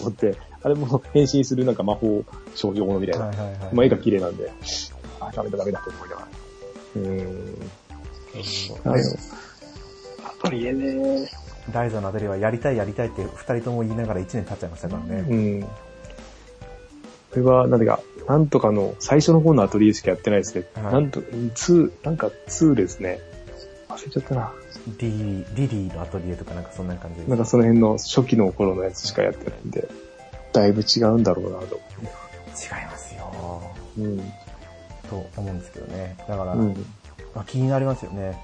[0.00, 2.24] 思って、あれも変身するなんか魔法
[2.54, 3.26] 少女ものみたいな。
[3.26, 3.74] はいはいはい。
[3.74, 4.50] まあ絵が綺麗なんで、
[5.20, 6.28] あ、ダメだダメだと思いながら。
[6.96, 7.70] うーん。
[8.84, 8.94] あの、
[10.26, 11.28] アトリエね。
[11.70, 15.24] ダイザのあたりはやりたいやりたいって二人とも言いながら1年経っちゃいましたからね。
[15.28, 15.62] うん。
[15.62, 15.68] こ
[17.36, 20.66] れは、なんていうか、なんとかの、最初の方のアトリエしかやってないですね。
[20.74, 23.20] はいなんと、2、なんか2ですね。
[23.88, 24.52] 忘れちゃったな。
[24.98, 27.28] ディリリーのアトリエとかなんかそんな感じ。
[27.28, 29.88] なんかその辺の初期の頃のやつしかやってないんで、
[30.54, 31.76] だいぶ違うんだろうなと。
[31.76, 33.62] 違いますよ。
[33.98, 34.18] うん。
[35.10, 36.16] と思うんですけどね。
[36.28, 36.86] だから、うん。
[37.34, 38.40] まあ、気になりますよね。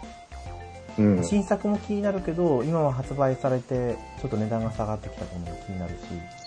[0.99, 1.25] うん。
[1.25, 5.95] 新作も気になるけど、今は発売されて、ちょっと値段が下がってきたのも気になる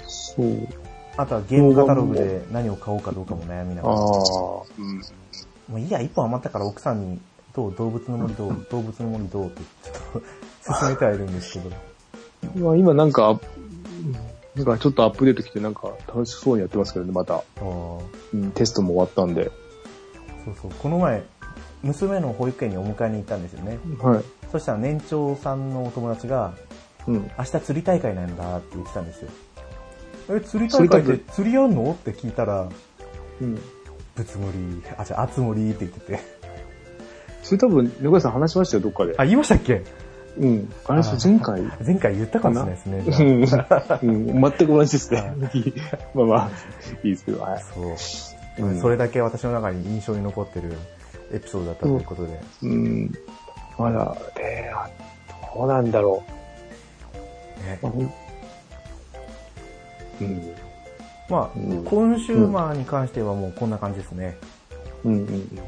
[0.06, 0.68] し、そう。
[1.16, 3.96] あとはゲームカタログで何を買おうかどうかも悩みながら。
[3.96, 4.02] ああ。
[4.02, 4.66] も
[5.70, 5.76] うん。
[5.76, 7.22] ういいや、一本余ったから奥さんに、
[7.56, 10.24] どう動物の森どう 動物の森どうって、ちょっと、
[10.80, 11.70] 進めてはいるんですけど。
[12.56, 13.40] まあ今なんか、
[14.56, 17.44] なんかちょっとアップデート来てなんか楽しそうにやってますけどね、また。
[18.34, 19.52] うん、テストも終わったんで。
[20.46, 21.24] そうそう、この前、
[21.82, 23.80] 娘の保育園にお迎えに行ったんですよね。
[24.00, 24.24] はい。
[24.52, 26.54] そしたら年長さんのお友達が、
[27.08, 27.32] うん。
[27.38, 29.30] 明日釣り大会なんだって言ってたんですよ。
[30.30, 31.92] え、釣り大会で釣りやんの？
[31.92, 32.70] って聞いたら、
[33.42, 33.56] うん。
[34.16, 36.20] ぶつもり、あ、じゃあ、あつ森って言ってて。
[37.42, 39.16] それ多分、猫屋さん話しましたよ、どっかで。
[39.18, 39.84] あ、言いましたっけ？
[40.38, 40.74] うん。
[40.86, 41.62] あれ、前回？
[41.86, 43.34] 前回言ったかもしれないですね。
[44.04, 45.34] うん、全く同じですね。
[46.14, 46.50] まあまあ、
[47.04, 47.64] いいですけど、はい。
[47.74, 50.74] そう、うんそれだけ私の中に印象に残ってる
[51.32, 52.40] エピソードだったということで。
[52.64, 53.12] うん。
[53.78, 54.90] まだ、ねあ
[55.56, 56.24] どうなんだろ
[57.66, 57.86] ねう。
[57.86, 58.14] まあほん
[60.22, 60.54] うん。
[61.30, 64.38] まあ、うんコンシューマーに関してはもうこんな感じですね。
[65.04, 65.60] うんうん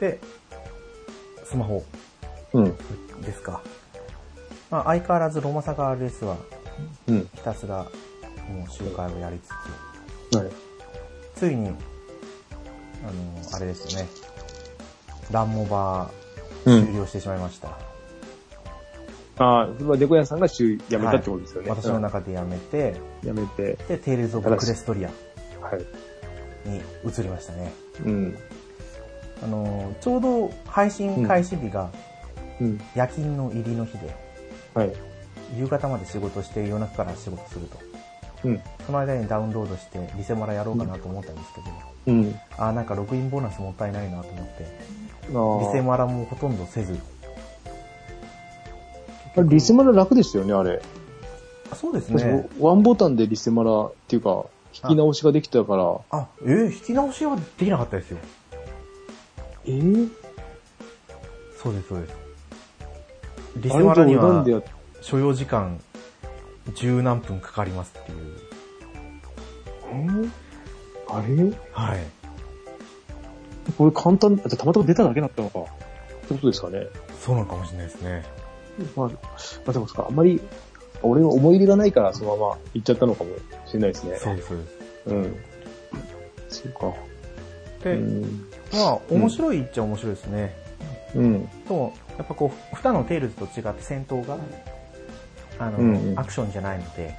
[0.00, 0.18] で、
[1.44, 1.82] スマホ
[2.52, 2.64] うん。
[2.64, 2.76] うん。
[3.22, 3.62] ですか。
[4.70, 6.36] まあ、相変わらずロマサガ RS は
[7.06, 7.28] うん。
[7.34, 7.86] ひたすら
[8.48, 9.48] もう周回をやりつ
[10.32, 10.50] つ、はい。
[11.34, 11.74] ついに、あの、
[13.52, 14.08] あれですよね。
[15.30, 16.10] ランモバ
[16.64, 17.68] うんー終了してしまいました。
[19.38, 21.70] ああ、それは猫屋さんが週やめたってことですよね。
[21.70, 25.10] 私の中でやめて、うんやめて、で、テイルズ・オブ・クレストリア
[25.60, 26.68] はい。
[26.68, 27.72] に移りましたね。
[28.04, 28.38] うん。
[29.42, 31.90] あの、ちょうど配信開始日がうん。
[32.94, 34.14] 夜勤の入りの日で、
[34.74, 34.92] はい。
[35.56, 37.78] 夕方まで仕事して夜中から仕事すると。
[38.44, 38.60] うん。
[38.84, 41.66] その間にダウンロードしてリセマラやろうかなと思ったんですけど、
[42.06, 42.40] うん。
[42.58, 44.64] あーなんかログインボーナスもったいないなと思って、
[45.64, 46.98] あリセマラもほとんどせず。
[49.36, 50.80] リセマラ楽ですよね、あれ。
[51.70, 52.48] あそうですね。
[52.58, 58.18] ワンボタンでリセマラっていうか、引き直しができたから、あ、えー引き直しはできなかったですよ。
[59.66, 60.10] えー、
[61.62, 62.25] そうです、そうです。
[63.56, 64.64] リセあれマラにはなんでやっ
[65.00, 65.80] 所要時間
[66.74, 68.18] 十何分かかりますっていう。
[69.92, 69.94] え？
[69.94, 70.30] ー、
[71.08, 71.52] あれ？
[71.72, 72.00] はい。
[73.76, 75.60] これ簡単、たまたま出ただけだったのか。
[75.60, 75.64] っ
[76.28, 76.86] てことですかね。
[77.20, 78.24] そうなのかもしれないですね。
[78.96, 79.14] まあ、ま
[79.68, 80.40] あでもあんまり、
[81.02, 83.30] 俺は思い入れがないからそのまま行っちゃったのかも
[83.66, 84.16] しれないですね。
[84.16, 84.76] そうです、そうです。
[85.06, 85.36] うん。
[86.48, 86.94] そうか。
[87.84, 88.48] で、うん。
[88.72, 90.56] まあ、面白いっちゃ面白いですね。
[91.14, 91.48] うん。
[91.68, 94.36] と、やっぱこう、普段のテイルズと違って戦闘が、
[95.58, 97.14] あの、うんうんアクションじゃないので、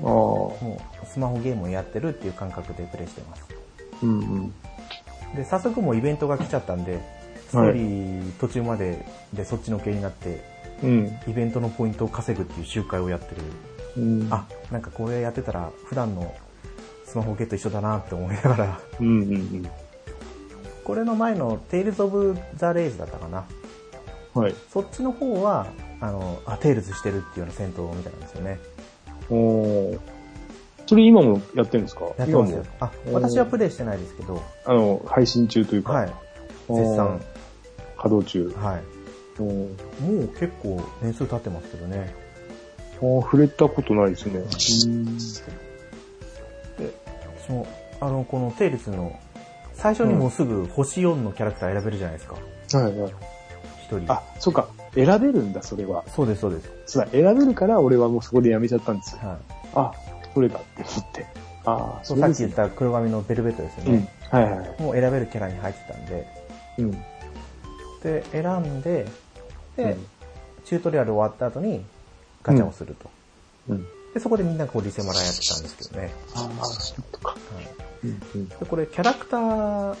[0.00, 0.04] ああ。
[0.04, 3.44] もうスマホゲームをやってるっていう感覚でプレイしてます。
[4.02, 4.54] うんうん。
[5.36, 7.00] で、早速もうイベントが来ちゃったんで、
[7.48, 10.42] ストーリー途中まででそっちの系になって、
[10.82, 11.18] うん。
[11.28, 13.42] イベントのポイントを稼ぐっていう集会をやってる。
[13.96, 14.28] うん。
[14.30, 16.34] あ、なんかこれやってたら普段の
[17.04, 19.70] スマホゲーと一緒だなって思いながら、うんうんうん。
[20.82, 23.44] これの前のテイルズ・オブ・ザ・レイズだったかな。
[24.34, 24.54] はい。
[24.72, 25.66] そっちの方は、
[26.00, 28.58] あの、あ、テイルズしてるっていうような戦闘みたいなんですよね。
[29.30, 30.00] おー
[30.86, 32.04] それ今もやってるんですか？
[32.18, 32.62] やってますよ。
[32.80, 35.92] あ、私はプレイしてないですけど、あの、配信中というか。
[35.94, 36.12] はい。
[36.68, 37.20] 絶賛。
[37.96, 38.48] 稼働中。
[38.60, 38.82] はい。
[39.40, 39.64] も
[40.24, 42.14] う結構年数経ってますけどね。
[43.00, 44.40] あー触れたことないですね。
[44.50, 44.88] 私
[47.48, 47.66] も、
[48.00, 49.18] あの、このテイルズの、
[49.74, 52.34] 最初にもうすぐ星4のキャラクター選べるじゃないですか。
[52.34, 53.12] はいはい。
[53.98, 54.12] 一人。
[54.12, 54.68] あ、そうか。
[54.94, 56.04] 選べるんだ、それは。
[56.14, 56.70] そうです、そうです。
[56.86, 59.28] そうだ、選べるから俺はもうそこでやめちゃったんですよ。
[59.28, 59.38] はい。
[59.74, 59.92] あ、
[60.34, 61.26] 取れたって思って。
[61.66, 64.08] ああ、そうさっき言っった黒髪のベルベットですようんね。。
[64.30, 64.82] はいはい。
[64.82, 66.26] もう選べるキャラに入ってたんで、
[66.78, 66.90] うん。
[68.02, 69.06] で、選んで、
[69.76, 70.06] で、うん
[70.64, 71.84] チュートリアル終わった後に
[72.42, 73.10] ガチャをすると。
[73.68, 73.86] うん。
[74.14, 76.10] で、そこでみんなこうリセマラやってたんですけどね。
[76.34, 77.28] ああ、そういうことか。
[77.32, 77.68] はい。
[78.04, 78.48] うんうん。
[78.48, 79.96] で、これキャラクター、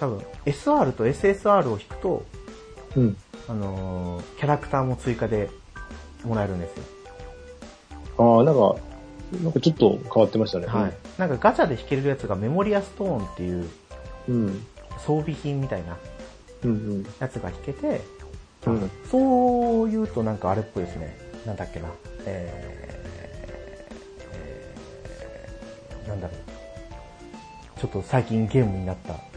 [0.00, 2.24] 多分 SR と SSR を引くと、
[2.96, 3.16] うん。
[3.48, 5.50] あのーキャラクターも追加で
[6.24, 6.84] もらえるんですよ。
[8.18, 8.76] ああ、なんか、
[9.42, 10.66] なんかちょっと変わってましたね。
[10.66, 10.92] はい。
[11.18, 13.68] なんかガチャで引けるやつがメモリアストーンっていう
[14.28, 14.66] うん。
[14.98, 15.96] 装備品みたいな
[16.64, 17.06] うんうん。
[17.20, 18.00] やつが引けて、
[18.66, 18.90] うん。
[19.10, 21.16] そう言うとなんかあれっぽいですね。
[21.46, 21.88] なんだっけな。
[22.26, 27.80] えー、えーなんだろう。
[27.80, 29.29] ちょっと最近ゲームになった。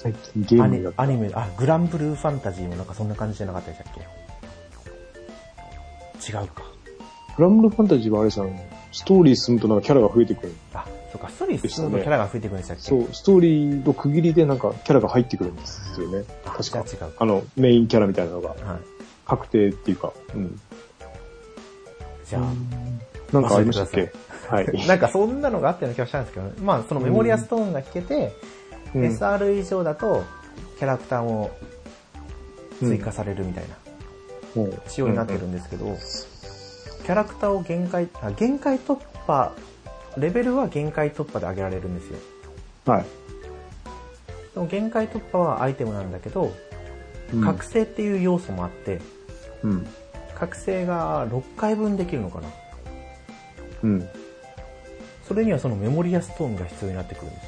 [0.00, 1.02] 最近ゲーアニムになった。
[1.02, 4.00] アニメ、あ、グランブルーファンタジーもなんかそんな感じじゃなかったでしたっけ？
[6.32, 6.62] 違うか。
[7.36, 8.56] グランブルファンタジーはあれさん、
[8.92, 10.52] ストーリー進むとなんかキャラが増えてくる。
[10.74, 12.82] あ、そうか、ストーリー進むとキャラが増えていくんでしたっけ？
[12.82, 16.24] そう、ストーリーの区切りでなんかキャラが入ってくるんですよね。
[16.46, 16.78] あ確か。
[16.80, 18.58] 違うあの、メインキャラみたいなのがはい。
[19.26, 20.12] 確定っていうか。
[20.34, 20.60] うん。
[22.24, 22.42] じゃあ、
[23.32, 24.12] なんかありましたっけ？
[24.48, 24.66] はい。
[24.86, 28.32] なんかそんなのがあったような気がしたんですけど、まあそのメモリアストーンが引けて、
[28.94, 30.24] うん SR 以上だと
[30.78, 31.50] キャラクターも
[32.80, 33.76] 追加されるみたいな
[34.62, 35.96] うん仕様になってるんですけど、
[37.04, 39.52] キャラクターを限界、あ限界突破、
[40.16, 42.18] レベルは限界突破で上げられるんですよ。
[42.86, 43.04] はい。
[44.54, 46.52] でも限界突破はアイテムなんだけど、
[47.32, 49.00] うん覚醒っていう要素もあって、
[49.62, 49.86] うん。
[50.34, 52.48] 覚醒が6回分できるのかな。
[53.82, 54.08] うん。
[55.26, 57.47] それにはそのメモリアストーンが必要になってくるんです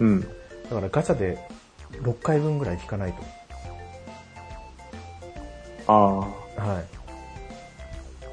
[0.00, 0.20] うん。
[0.20, 0.26] だ
[0.70, 1.38] からガチャで
[1.92, 3.18] 6回分ぐらい引かないと。
[5.86, 5.92] あ
[6.22, 6.82] は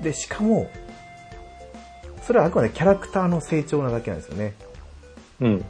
[0.02, 0.04] い。
[0.04, 0.70] で、しかも、
[2.24, 4.54] それはあくまでキャラクターの成長なだけなんですよね。
[5.42, 5.46] あ。
[5.46, 5.66] うん。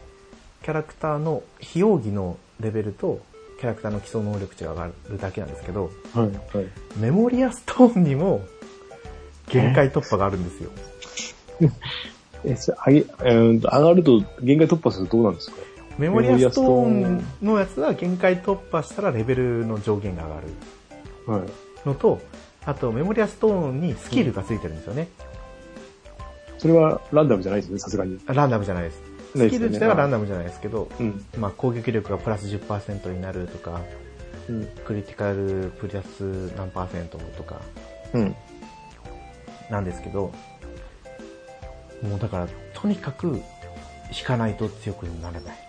[0.63, 3.21] キャラクターの非容疑のレベルと、
[3.59, 6.57] キャラクターの基礎能力値が上がるだけなんですけど、はい。
[6.57, 6.67] はい。
[6.97, 8.41] メモリアストーンにも
[9.47, 10.71] 限界突破があるんですよ。
[12.43, 15.57] え、それ上げ、えーと、上がると限界突破するとどうなんですか？
[15.97, 20.47] メモリアストーンのやつは限界突破したらレベルの上限が上がる
[21.27, 21.87] はい。
[21.87, 22.19] のと、
[22.65, 25.07] あとメモリアストーンにスキルがついてるんですよね。
[26.57, 28.19] それはランダムじゃないですね、さすがに。
[28.25, 29.01] ランダムじゃないです。
[29.35, 31.25] スキル自体はランダムじゃないですけど、うん。
[31.37, 33.81] まあ、攻撃力がプラス10%になるとか、
[34.49, 34.65] うん。
[34.85, 37.61] クリティカルプラス何パーセントとか
[38.13, 38.35] うん。
[39.69, 40.31] なんですけど、
[42.01, 43.41] もうだから、とにかく
[44.17, 45.64] 引かないと強くならない。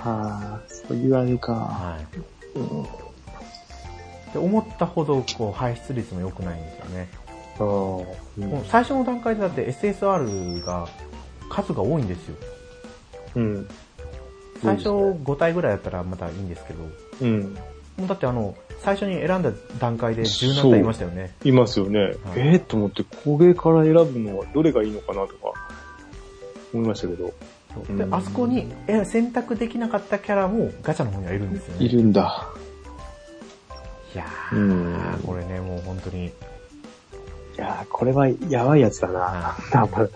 [0.00, 1.52] はあ、そういうあれか。
[1.52, 2.58] はい。
[2.58, 2.82] うん。
[4.32, 7.08] で思ったほど、こう、排出率も良くないんですよね。
[7.60, 10.88] う最初の段階でだって SSR が
[11.50, 12.36] 数が多いんですよ。
[13.36, 13.68] うん。
[14.62, 16.90] 最初そう5体ぐらいだったらまだいいんですけど、も
[17.20, 17.58] うん。
[17.98, 21.34] うだってあの、最初に選んだ段階で10何体いましたよね。
[21.44, 22.12] いますよね。
[22.36, 25.52] ええと思って、これから選ぶのはどれがいいのかなとか、
[26.72, 27.32] 思いましたけど。
[27.86, 31.84] でう、んあそこにえ選択できなかったキャラもガチャの方にはいるんですよね。
[31.84, 32.48] いるんだ。
[34.14, 36.30] いやうー、んこれね、もう本当に、い
[37.56, 39.20] やー、これはやばいやつだな。
[39.20, 40.10] は多分。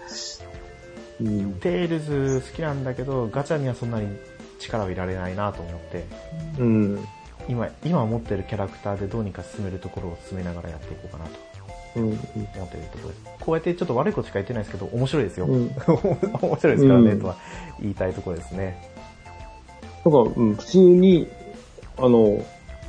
[1.20, 1.52] うん。
[1.60, 4.08] テイルズ好きなんだけど、ガチャにはそんなに
[4.58, 6.04] 力を入れられないなと思って、
[6.58, 7.04] うん。
[7.48, 11.30] 今、今持ってるキャラクターでどうにか進めるところを進めながらやっていこうかなと
[11.96, 12.02] うん。
[12.02, 13.22] 思っているところです。
[13.40, 15.46] こうやってちょっと悪いことしか言ってないですけど、面白いですよ。
[15.46, 15.70] うん。
[16.40, 17.36] 面白いですからね、うんとは
[17.80, 18.90] 言いたいところですね。
[20.04, 21.28] なんか、うん、普通に、
[21.96, 22.44] あの、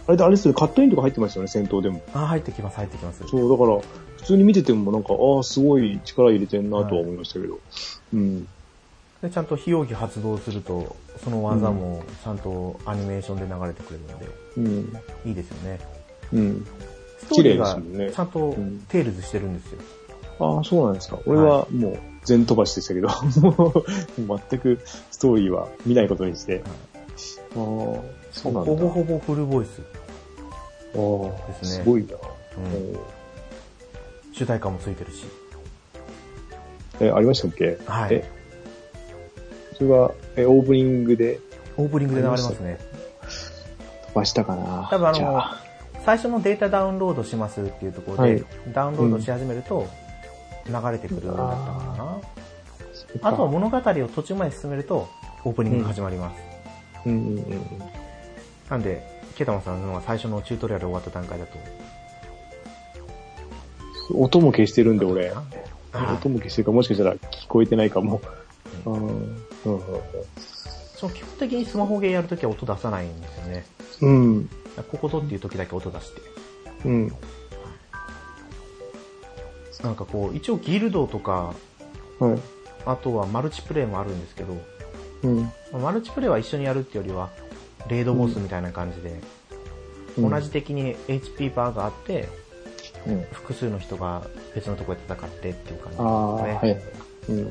[0.08, 2.01] あれであれですよね、カットインとか入ってましたよね、戦闘でも。
[2.14, 3.24] あ、入ってきます、入ってきます。
[3.28, 3.80] そう、だから、
[4.18, 7.60] 普通に見ててもなんか、ああ、すごい力入れてんなとは思いましたけど。
[8.14, 8.47] うん。
[9.22, 14.28] でちゃんと秘奥義発動すると、その技もちゃんとアニメーションで流れてくれるので、
[14.58, 15.30] うん。
[15.30, 15.80] いいですよね。
[16.34, 16.68] うん。
[17.18, 17.66] ストーリーが
[18.11, 19.80] ちゃんとうんテールズしてるんですよ。
[20.39, 21.20] ああ、そうなんですか。
[21.26, 23.07] 俺はもう全飛ばしでしたけど、
[24.28, 24.80] もう全く
[25.11, 26.61] ストーリーは見ないことにして。
[26.66, 26.76] ああ、
[28.32, 28.72] そうなんだ。
[28.72, 29.82] ほぼほぼフルボイス。
[30.95, 32.13] ああ、ですねすごいな。
[32.16, 32.99] うん
[34.34, 35.24] 主題歌もついてるし。
[36.99, 37.78] え、ありましたっけ？
[37.86, 38.30] はいえ、
[39.78, 41.39] それは、え、オープニングで？
[41.78, 42.78] オープニングで流れますね。
[44.07, 45.61] 飛ばしたかな多分あのあ、
[46.06, 49.88] 最初のデータダウンロードしますっていうところで、はいダウンロードし始めると、
[50.68, 52.22] 流れてくるようになったのか
[53.22, 53.30] な。
[53.30, 53.82] あとは物語を
[54.14, 55.08] 途中まで進めると、
[55.43, 56.41] オープニングが始まります。
[57.06, 57.62] うんうんうんうん。
[58.70, 59.03] なんで、
[59.36, 61.58] ケタマさんのが最初のチュートリアル終わった段階だと。
[64.14, 65.32] 音も消してるんで、俺。
[65.93, 68.22] あ音も消してるから、もしかしたら聞こえてないかも。
[68.86, 68.93] うん。
[68.93, 69.39] うんうん
[70.95, 73.66] その基本的にスマホゲーやるときは音出さないんですよね。
[74.01, 74.49] うん。
[74.84, 76.22] こことっていう時だけ音出して。
[76.86, 77.14] うん。
[79.84, 81.54] なんかこう、一応ギルドとか、
[82.20, 82.40] はい。
[82.86, 84.58] あとはマルチプレイもあるんですけど、
[85.24, 85.42] うん。
[85.42, 87.30] まあマルチプレイは一緒にやるっていうよりは、
[87.88, 89.22] レードボスみたいな感じで、うん
[90.18, 92.30] 同じ敵に HP バーがあって、
[93.06, 93.22] うん。
[93.34, 96.56] 複数の人が別のところで戦ってっていう感じですね。
[96.56, 96.82] はい。
[97.30, 97.50] うん。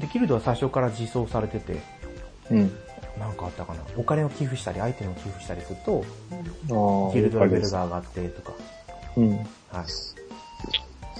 [0.00, 1.80] で、ギルドは最初から実装されてて、
[2.50, 2.76] うん。
[3.18, 3.80] なんかあったかな？
[3.96, 6.04] お金を寄付したり、アイテムを寄付したりすると、
[7.14, 7.78] ギルドレベルが。
[7.78, 8.52] が上がってとか。
[9.16, 9.30] うん。
[9.30, 9.40] はい。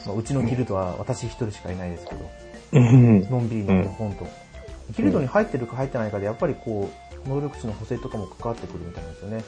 [0.06, 2.30] まあ、うちのギルドは私一人しかいないですけど、
[2.72, 3.20] うん。
[3.30, 4.26] のんびりのほほんと。
[4.96, 6.90] ギルドに入ってるか入ってないかで、やっぱりこ
[7.24, 9.44] う、能力値の補正とかも関わってくるみたいなんですよね。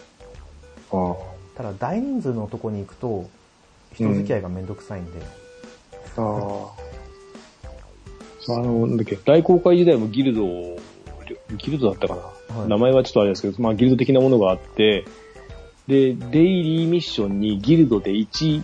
[0.90, 1.16] ああ。
[1.56, 3.28] ただ、大人数のとこに行くと、
[3.94, 5.12] 人付き合いがめんどくさいんで、
[6.16, 6.24] ああ。
[8.50, 10.78] あの、なんだっけ、大公開時代もギルドを、
[11.58, 15.04] ギルドだったかな、はい名前はちょっとあれですけど、まあギルド的なものがあって、
[15.86, 18.62] で、デイリーミッションにギルドで1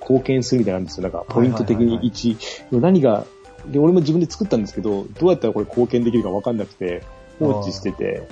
[0.00, 1.02] 貢献するみたいなんですよ。
[1.02, 2.80] なんか、ポイント的にはいはいはい1。
[2.80, 3.26] 何が、
[3.66, 7.02] で、俺も自分で作ったんですけど、どうやったらこれ貢献できるかわかんなくて、
[7.38, 8.26] 放置してて、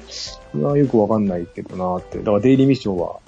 [0.54, 2.18] いやよくわかんないけどなって。
[2.18, 3.18] だからデイリーミッションは、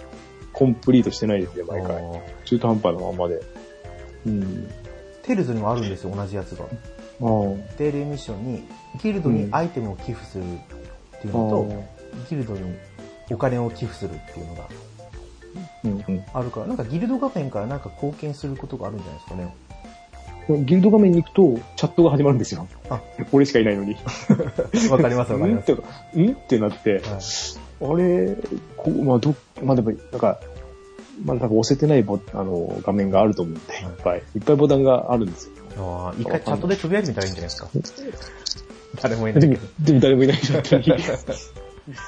[0.53, 2.03] コンプリートしてないですね、毎回。
[2.45, 3.43] 中途半端なまんまで。
[4.27, 4.69] うん。
[5.23, 6.65] テイルズにもあるんですよ、同じやつが。
[7.79, 8.65] デイリーミッションに、
[9.03, 10.45] ギルドにアイテムを寄付する
[11.29, 11.85] っていうのと、
[12.31, 12.77] ギルドに
[13.31, 14.69] お金を寄付するっていうのが
[15.85, 19.57] うんあるから、なんかギルド画面からなんか貢献することがあるんじゃないですかね。
[20.49, 20.67] うん。
[20.67, 22.67] ギルド画面に行くと、チャットが始まるんですよ。
[22.91, 23.01] あ
[23.33, 23.97] 俺しかいないのに。
[24.91, 25.73] わかりますわかります。
[25.73, 25.79] んっ
[26.13, 26.33] て、ん？
[26.33, 27.03] ってなって、はい
[27.79, 28.35] あれ、
[28.77, 30.41] こう、まあ、ど、まあ、でも、なんか、
[31.23, 34.23] まだ多分押せてないボあの、画面があると思うんで、いっぱい。
[34.35, 35.53] いっぱいボタンがあるんですよ。
[35.79, 37.69] あー一回チャットでつぶやいてみたらいいんじゃないですか。
[39.01, 41.03] 誰もいないでもけど。、でも誰もいないチャットに。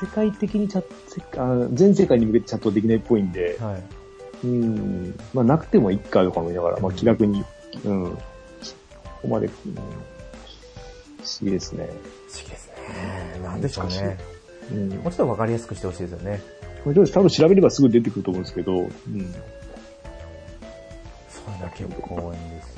[0.00, 3.82] 世界的にチャ全世界に向けてチャットできないっぽいんで、はい。
[4.44, 7.44] うん、まあ、なくてもいいかとか思いながら、まあ、気楽に、
[7.84, 8.18] うん、こ
[9.22, 9.82] こまで、うん、不思
[11.42, 11.88] 議ですね。
[12.28, 13.40] 不思議ですね。
[13.42, 14.18] なんでしょうね。
[14.70, 14.88] うん。
[14.90, 16.40] もうちょっとわかりやすくしてほしいですよね。
[16.84, 18.88] これ多分調べればすぐ出てくると思うんですけど、うん。
[18.88, 18.90] そ
[21.50, 22.74] れが結構多いんです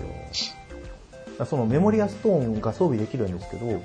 [1.38, 1.46] よ。
[1.46, 3.80] そのメモリアストーンが装備できるんですけど、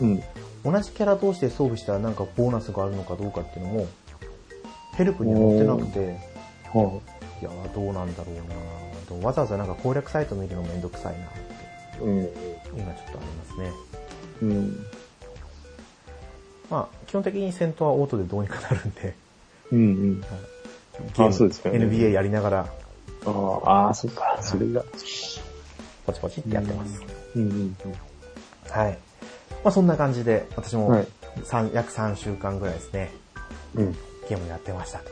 [0.00, 0.22] うん。
[0.64, 3.86] 同じキャラ同士で装備したらなんかボーナスがあるのかどうかっていうのも、
[4.96, 6.18] ヘルプには載ってなくて、
[6.72, 7.00] は
[7.40, 8.42] いや、どうなんだろうな
[9.06, 11.30] とわざわざなんか攻略サイト見るのめんどくさいなっ
[11.98, 12.06] て、い。
[12.06, 12.28] うん。
[12.78, 13.70] 今ちょっとありますね。
[14.42, 14.86] うん。
[16.70, 19.14] まあ、基本的に戦闘はオートでどうにかなるんで、
[19.72, 19.78] うん。
[19.78, 20.20] うん。
[20.20, 22.66] ゲームあそうですよね NBA やりながら、
[23.26, 24.38] ああ、そっか。
[24.40, 24.82] それが。
[26.06, 27.02] ポチポチってやってます。
[27.34, 27.42] うん。
[27.42, 27.76] うん。
[28.70, 28.98] はい。
[29.66, 31.08] まあそんな感じで、私もはい
[31.42, 33.10] 三約3週間ぐらいですね、
[33.74, 33.92] うん。
[34.28, 35.10] ゲームやってましたと。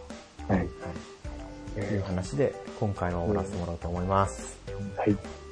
[0.49, 0.59] はい。
[0.61, 0.65] は
[1.77, 1.81] い。
[1.81, 4.57] いう話で、今回は終わらせてもらおうと思います。
[4.97, 5.11] はい。
[5.11, 5.44] はい。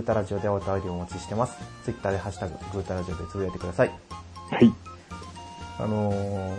[0.00, 1.58] グータラジオでお便りをお待ちしてます。
[1.84, 3.90] ツイッターでハッシュタグ、グータラジオでつぶやいてください。
[4.50, 4.72] はい。
[5.78, 6.54] あのー、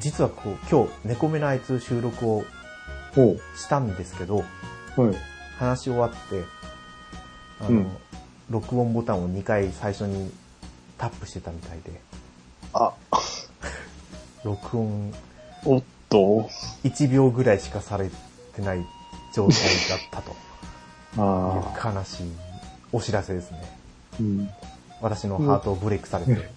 [0.00, 2.44] 実はこう、今日、猫目のあいつ収録を。
[3.56, 4.46] したんですけど、はい。
[5.58, 6.16] 話し終わって、
[7.60, 7.96] あの、うん
[8.50, 10.30] 録音ボタンを2回最初に
[10.98, 12.00] タップしてたみたいで、
[12.74, 12.92] あ、
[14.44, 15.14] 録音
[15.64, 16.50] おっと。
[16.82, 18.10] 1秒ぐらいしかされ
[18.54, 18.84] てない
[19.32, 19.56] 状態
[19.88, 20.34] だったと
[21.18, 21.92] ああ。
[21.92, 22.26] 悲しい
[22.92, 23.58] お知らせですね。
[24.20, 24.50] うん。
[25.00, 26.50] 私のハートをブレイクされて。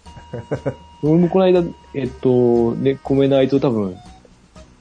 [1.03, 3.97] 俺もこの間、えっと、ね、コメナイト多分、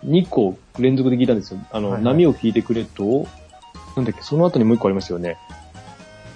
[0.05, 1.61] 2個連続で聞いたんですよ。
[1.71, 3.27] あの、はいはい波を聞いてくれと、
[3.97, 5.39] なんだっけ、その後にもう一個ありますよね。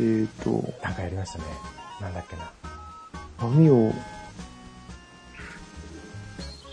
[0.01, 0.51] えっ、と、
[0.83, 1.45] なんかやりましたね。
[2.01, 2.53] なんだっけな。
[3.41, 3.93] 波を、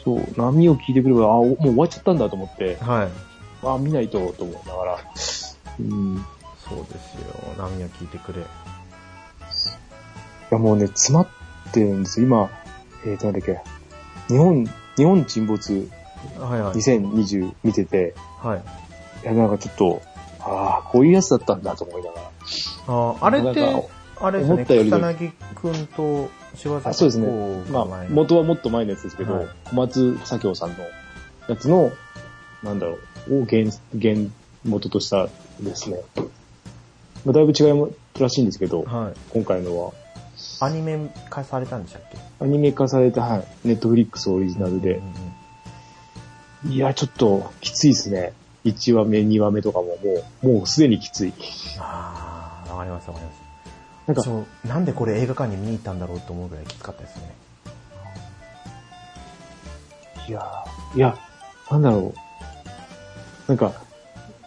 [0.04, 3.10] そう、波を聞いてくれば、あ、おもう終わっちゃったんだと思って、はい。
[3.68, 4.98] あ、見ないと、と思いながら。
[5.80, 6.26] うん。
[6.68, 7.54] そうですよ。
[7.58, 8.42] 波を聞いてくれ。
[8.42, 8.44] い
[10.52, 11.28] や、もうね、詰まっ
[11.72, 12.28] てるんですよ。
[12.28, 12.50] 今、
[13.06, 13.62] えっ、と、なんだっけ、
[14.28, 14.66] 日本、
[14.98, 15.90] 日本沈没
[16.40, 16.74] はいはい。
[16.74, 18.62] 2020見てて、はい。
[19.24, 20.02] いや、なんかちょっと、
[20.40, 22.32] ああ、こういうやつだったんだと思いながら。
[22.88, 23.88] あーあれってなんか、
[24.22, 30.76] あれですよね、思ったより草薙くんと柴崎あそうですね公まあ元はもっと前のやつですけど、はい小松左京さんの
[31.48, 31.92] やつの、
[32.64, 32.98] なんだろ
[33.30, 33.66] う、を原、
[34.00, 34.30] 原
[34.64, 35.28] 元とした
[35.60, 36.00] ですね。
[37.26, 39.14] まあ、だいぶ違いらしいんですけど、はい。
[39.32, 39.92] 今回のは、
[40.62, 42.18] アニメ化されたんでしたっけ？
[42.40, 48.34] アニメ化された、はい、ネットフリックスオリジナルでうん、うんいや、ちょっと、きついですね。
[48.64, 51.34] 1話目、2話目とかももう、もうすでにきつい。
[51.80, 53.38] ああ、わかりますわかります。
[54.08, 57.36] なんか、そう、なんでこれ映画館に見に行ったんだろうと思うぐらいきつかったですね。
[60.28, 61.16] いやーいや、
[61.70, 62.20] なんだろう。
[63.48, 63.74] なんか、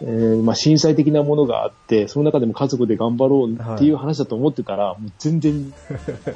[0.00, 5.72] えーまあ、震災的なものがあって、その中でも家族で頑張ろうっていう話だと思ってたら、もう全然、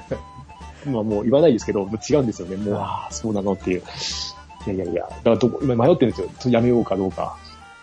[0.86, 2.56] まあもう言わないですけど、もう違うんですよね。
[2.56, 3.82] もう、ああ、そうなのっていう。
[4.66, 6.52] いやいやいや、だからどこ、今迷ってるんですよ。
[6.52, 7.36] やめようかどうか。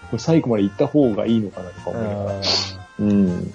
[0.10, 2.32] これ最後まで行った方がいいのかなとか思いながら。
[2.32, 2.42] あ
[3.00, 3.54] うん。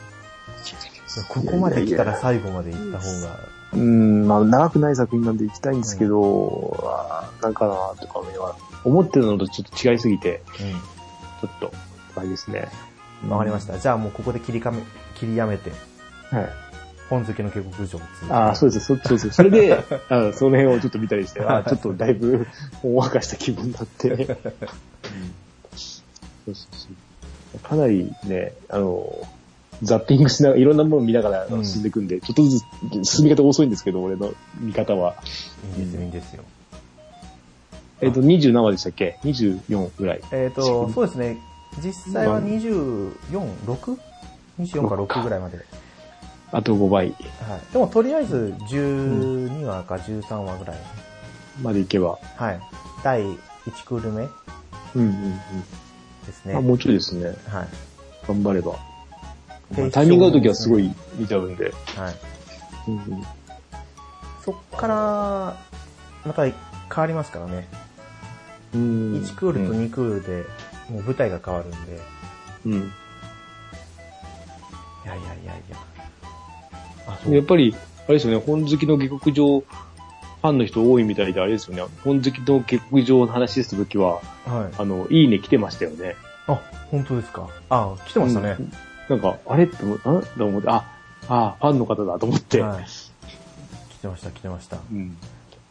[1.28, 3.38] ここまで来たら最後まで行った方が、
[3.74, 10.42] うん、まあ長くない作品なんで行きたいんですけど、あーなんかなとか思いながら思ってるのとちょっと違いすぎて、
[11.40, 11.72] ちょっと、
[12.20, 12.68] あれですね。
[13.24, 13.30] うん。
[13.30, 13.78] わかりました。
[13.78, 14.82] じゃあもうここで切りかめ、
[15.16, 15.70] 切りやめて、
[16.30, 16.48] はい。
[17.10, 18.00] 本好きの下克上
[18.30, 18.86] ああ、そうです。
[18.86, 19.30] そそうそう。
[19.30, 19.74] それで、
[20.08, 22.46] あその辺をちょっと見たりして、 あーちょっとだいぶ、
[22.80, 24.10] ほんわかした気分になって。
[24.10, 24.26] うん
[26.46, 26.88] そうそうそ
[27.54, 29.26] うかなりね、あの、
[29.82, 32.64] ザッピングしながら、いろんなものを見ながらうん進んでいくんで、ちょっとずつ
[33.04, 35.14] 進み方遅いんですけど、俺の見方は。
[35.78, 36.42] いいですよ、いいですよ。
[38.00, 40.20] えっ、と、27話でしたっけ ?24 ぐらい。
[40.32, 41.38] えっ、と、そうですね。
[41.82, 43.12] 実際は24、
[43.66, 45.58] 6?24 か6ぐらいまで。
[46.52, 47.72] あと5倍はい。
[47.72, 50.76] でもとりあえず12話か13話ぐらい。
[51.62, 52.18] までいけば。
[52.36, 52.60] はい。
[53.02, 53.38] 第1
[53.86, 55.40] クール目うんうんうん。
[56.26, 56.54] ですね。
[56.54, 57.26] あ、もうちょいですね。
[57.48, 57.68] はい。
[58.26, 58.76] 頑張れば。
[59.72, 61.72] でタイミング合うときはすごい見ちゃうんで。
[61.96, 62.14] はい。
[62.88, 63.24] うんうん
[64.44, 65.56] そっから、
[66.26, 66.54] また変
[66.96, 67.66] わりますからね。
[68.74, 70.44] うん1クールと2クールで、
[70.90, 71.76] もう舞台が変わるんで。
[72.66, 72.72] うん。
[72.72, 72.76] い
[75.06, 75.76] やいやいやいや。
[77.06, 77.34] あ、そう。
[77.34, 84.74] やっぱり、あれですよね、本好きの下克上ファンの人多いみたいで、あれですよね、本好きの下克上の話したときは、はい。
[84.78, 86.16] あの、いいね来てましたよね。
[86.46, 86.60] あ、
[86.90, 87.48] 本当ですか？
[87.70, 88.56] あ、来てましたね。
[88.58, 88.72] うん
[89.06, 90.82] なんか、あれって思あと思って、あ、
[91.28, 92.62] あ、ファンの方だと思って。
[92.62, 92.84] はい。
[92.84, 94.78] 来てました、来てました。
[94.90, 95.16] うん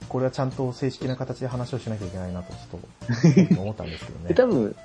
[0.09, 4.35] これはちゃんと正式な形で話をしなきゃいけないなと、ちょっと 思ったんですけどねで、。
[4.35, 4.75] 多分、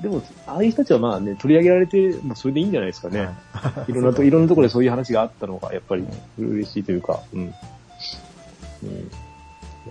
[0.00, 3.28] でも、ああいう人たちはまあね、取り上げられて、まあそれでいいんじゃないですかね。
[3.52, 6.04] はい いろんなと、いろんなところでそういう話があったのが、やっぱり
[6.38, 7.40] 嬉しいというか、うん。
[7.40, 8.90] うん、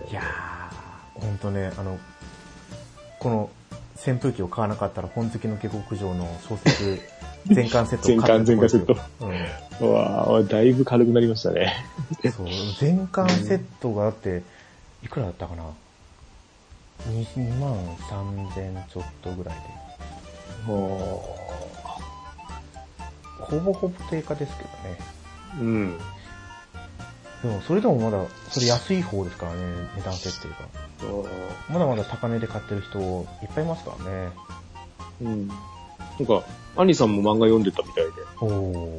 [0.09, 1.97] いやー、ほんとね、あの、
[3.19, 3.49] この
[4.05, 7.01] 扇風機を買わなかったら本好きの下克上の小説
[7.47, 8.77] 全巻セット全巻全巻
[9.21, 9.87] うん。
[9.87, 11.73] うわぁ、だいぶ軽くなりましたね。
[12.35, 12.47] そう、
[12.79, 14.43] 全巻セットがあって、
[15.03, 15.63] いくらだったかな
[17.09, 17.73] ?2 万
[18.09, 19.82] 3000ちょっとぐらいで。
[20.65, 21.43] も
[23.39, 24.97] ほぼほぼ定価ですけどね。
[25.59, 25.97] う、うん。
[27.43, 29.59] でも、それでもまだ、それ安い方ですからね、
[29.97, 30.55] 値段設定が。
[31.69, 32.99] まだまだ高値で買ってる人
[33.41, 34.31] いっぱいいますからね。
[35.21, 35.47] うん。
[35.47, 35.57] なん
[36.25, 36.43] か、
[36.77, 38.97] アニさんも漫画読んでたみたいで、お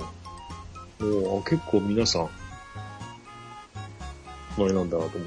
[1.00, 1.30] ー。
[1.30, 2.28] もう結構皆さん、あ
[4.58, 5.18] れなんだなと思って。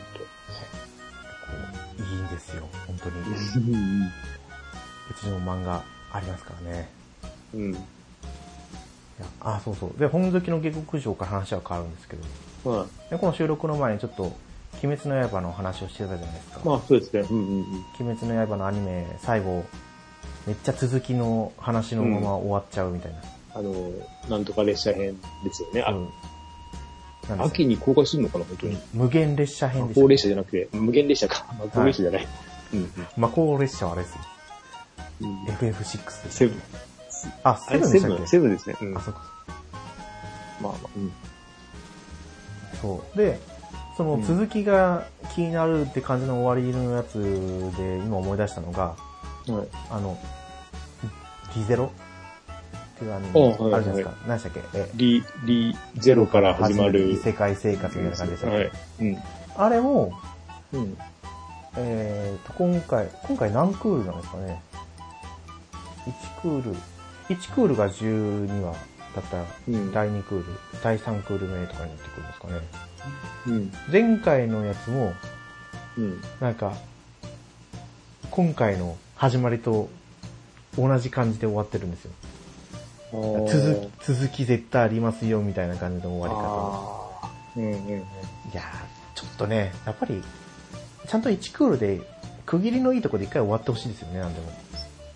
[1.99, 3.15] いいんですよ、本当に。
[3.19, 3.23] う
[3.73, 4.11] うん。
[5.19, 6.89] ちにも漫画ありますからね。
[7.53, 7.71] うん。
[7.71, 7.75] い
[9.19, 9.99] やあ、そうそう。
[9.99, 12.23] で、本好きの下克上から話は変わるんですけど、
[12.65, 14.35] まあ、でこの収録の前にちょっと、
[14.83, 16.61] 鬼滅の刃の話をしてたじゃないですか。
[16.63, 17.21] まあそうですね。
[17.29, 17.63] うんうんうん。
[17.99, 19.65] 鬼滅の刃のアニメ、最後、
[20.45, 23.19] めっちゃ続きの話のまま終わっちゃうみたいな。
[23.55, 23.73] あの、
[24.29, 25.81] なんとか列車編ですよね。
[25.81, 26.09] あうん
[27.39, 28.77] 秋に公開するのかな、本当に。
[28.93, 31.45] 無限列車編魔です法列車じゃなくて、無限列車か。
[31.59, 32.27] 魔法列車じゃない。
[32.73, 34.19] うん魔法列車はあれですよ。
[35.21, 35.43] うん。
[35.45, 36.29] FF6 です。
[36.29, 36.61] セブン。
[37.43, 38.27] あ、セブンでしたっけ？
[38.27, 38.75] セブン、ですね。
[38.81, 38.97] うん。
[38.97, 39.21] あ、そっか。
[40.61, 41.11] まあまあ、うん。
[42.81, 43.17] そう。
[43.17, 43.39] で、
[43.95, 47.19] その続きが気になるって感じの終わりのやつ
[47.77, 48.95] で今思い出したのが、
[49.47, 49.67] はい。
[49.89, 50.17] あの、
[51.55, 51.85] リゼロ？
[51.85, 54.15] っていうアニあはいメあるじゃないですか。
[54.27, 54.79] 何でしたっけ？
[54.79, 57.11] え、リ、リゼロから始まる。
[57.11, 58.71] 異世界生活みたいな感じでしたっけ、はい。
[59.01, 59.17] うん。
[59.55, 60.13] あれも、
[60.73, 60.97] うん。
[61.77, 64.63] えーと、今回、今回何クールなんですかね？
[66.07, 66.75] ?1 クール、
[67.29, 68.73] 1クールが12話
[69.15, 69.91] だったら、うん。
[69.91, 70.45] 第2クール、
[70.83, 72.53] 第3クール目とかになってくるんですかね。
[73.47, 73.71] うん。
[73.91, 75.13] 前回のやつも、
[75.97, 76.21] うん。
[76.39, 76.73] なんか、
[78.31, 79.89] 今回の始まりと
[80.77, 82.11] 同じ感じで終わってるんですよ。
[83.11, 86.41] 続き、続き絶対ありますよみたいな感じの終わり方。
[86.41, 87.97] あーうんうんうん。
[87.97, 88.01] い
[88.53, 90.21] やー、ちょっとね、やっぱり、
[91.07, 92.01] ちゃんと1クールで
[92.45, 94.47] 区切りのいいとこで一回終わってほしいですよね、なんでも。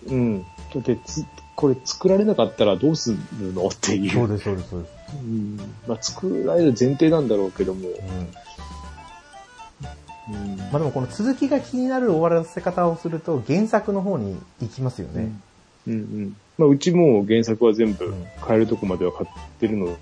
[0.06, 0.46] うん。
[0.74, 3.66] だってつ、これ作られなかったらどうするの？
[3.68, 4.10] っていう。
[4.10, 4.92] そうです、そうです、そうです。
[5.14, 5.56] うん。
[5.86, 7.88] まあ、作られる前提なんだろうけども。
[7.88, 7.94] うん。
[10.34, 10.56] うん。
[10.56, 15.30] まあでもこの続きが気になる終わらせ方をすると原作の方に行きますよね。
[15.86, 16.36] うんうん。
[16.58, 19.96] まあ、うちも原作は全部うん買えるとこまでは買ってるの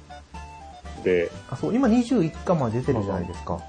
[1.05, 3.61] で、あ、そう、今21巻まで出てるじゃないですか。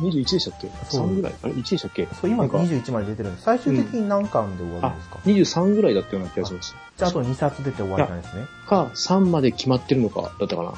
[0.00, 0.68] 21でしたっけ？
[0.88, 2.08] そう ?3 ぐらいあれ ?1 でしたっけ？
[2.20, 3.44] そう、今なんか21まで出てるんです。
[3.44, 6.74] 最終的に何巻で終わるんですか、23ぐらいだったような気がします。
[6.96, 8.46] じゃああと2冊出て終わりなんですね。
[8.66, 10.74] か、3まで決まってるのか、だったかな。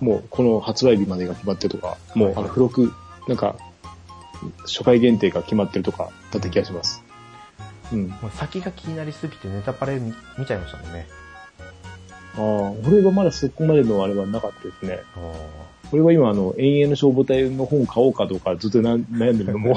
[0.00, 2.92] もう、この発売日までが決まってるとか、もう、あの、付録、
[3.28, 3.56] なんか、
[4.60, 7.02] 初回限定が決まってるとか、だった気がします。
[7.92, 8.08] うん。
[8.08, 11.06] もう先が気になりすぎてネタパレ見見ちゃいましたもんね。
[12.36, 12.42] ああ、
[12.88, 15.00] 俺はまだそこまでのあれはなかったですね。
[15.92, 19.76] 俺は今、あの、永遠の消防隊の本買おうかどうかずっとな悩んでるのも、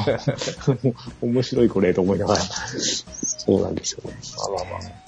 [1.21, 2.41] 面白いこれと思いながら。
[2.41, 4.17] そうなんですよね。
[4.55, 5.03] まあまあまあ。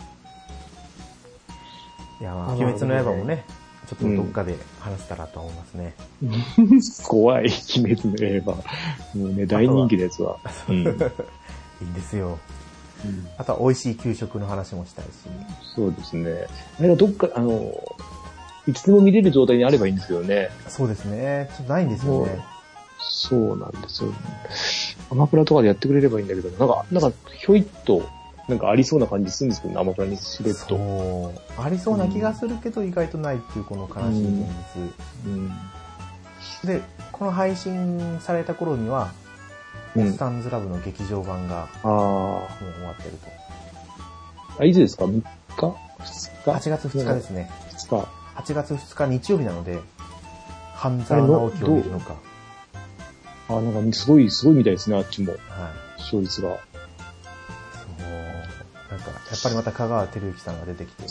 [2.21, 3.45] いや、まあ、あ鬼滅の刃もね、
[3.87, 5.95] ちょっとどっかで話せたらと思いますね。
[7.07, 7.45] 怖い、
[7.77, 8.63] 鬼滅の刃。
[9.17, 10.37] もうね、大人気のやつは。
[10.69, 10.77] うん。
[11.81, 12.39] いいんですよ。
[13.37, 15.09] あとは美味しい給食の話もしたいし。
[15.75, 16.47] そうですね。
[16.79, 17.71] あれがどっか、あの、
[18.67, 20.49] いつでも見れる状態にあればいいんですよね。
[20.67, 21.49] そうですね。
[21.55, 22.39] ちょっとないんですよね。
[22.99, 24.15] そうなんですよ、ね。
[25.11, 28.09] アマプラとかでやってくれればいいんだけど、なんか、なんか、ひょいっと、
[28.47, 30.75] なんかありそうな感じするんですけどね、アマプラにしれっそと。
[30.75, 31.61] う。
[31.61, 34.49] ありそうな気がするけど、意外とないっていうこの悲しい現
[35.27, 35.51] うん。
[36.63, 36.67] 実。
[36.67, 39.25] で、この配信された頃には、うん
[39.97, 43.27] オッサンズラブの劇場版があもう終わってると。
[44.57, 44.61] あ。
[44.61, 45.73] あ、いつですか ?3 日 ?2
[46.43, 47.49] 日？8月2日ですね。
[47.71, 48.24] 2日。
[48.35, 49.79] 8月2日日曜日なので、
[50.73, 52.15] 半沢直樹を見るのか。
[53.49, 55.31] あ、なんか、すごい、すごいみたいですね、あっちも。
[55.31, 56.01] はい。
[56.01, 56.49] 視聴率が。
[56.49, 56.59] そう。
[58.91, 61.03] なんか、やっぱりまた香川照之さんが出てきて。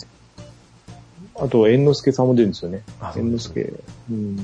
[1.36, 2.82] あと、猿之助さんも出るんですよね。
[3.00, 3.72] あ猿之助。
[4.10, 4.36] うん。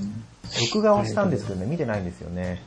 [0.73, 2.63] 録画はしたんですけどね、見てないんですよね。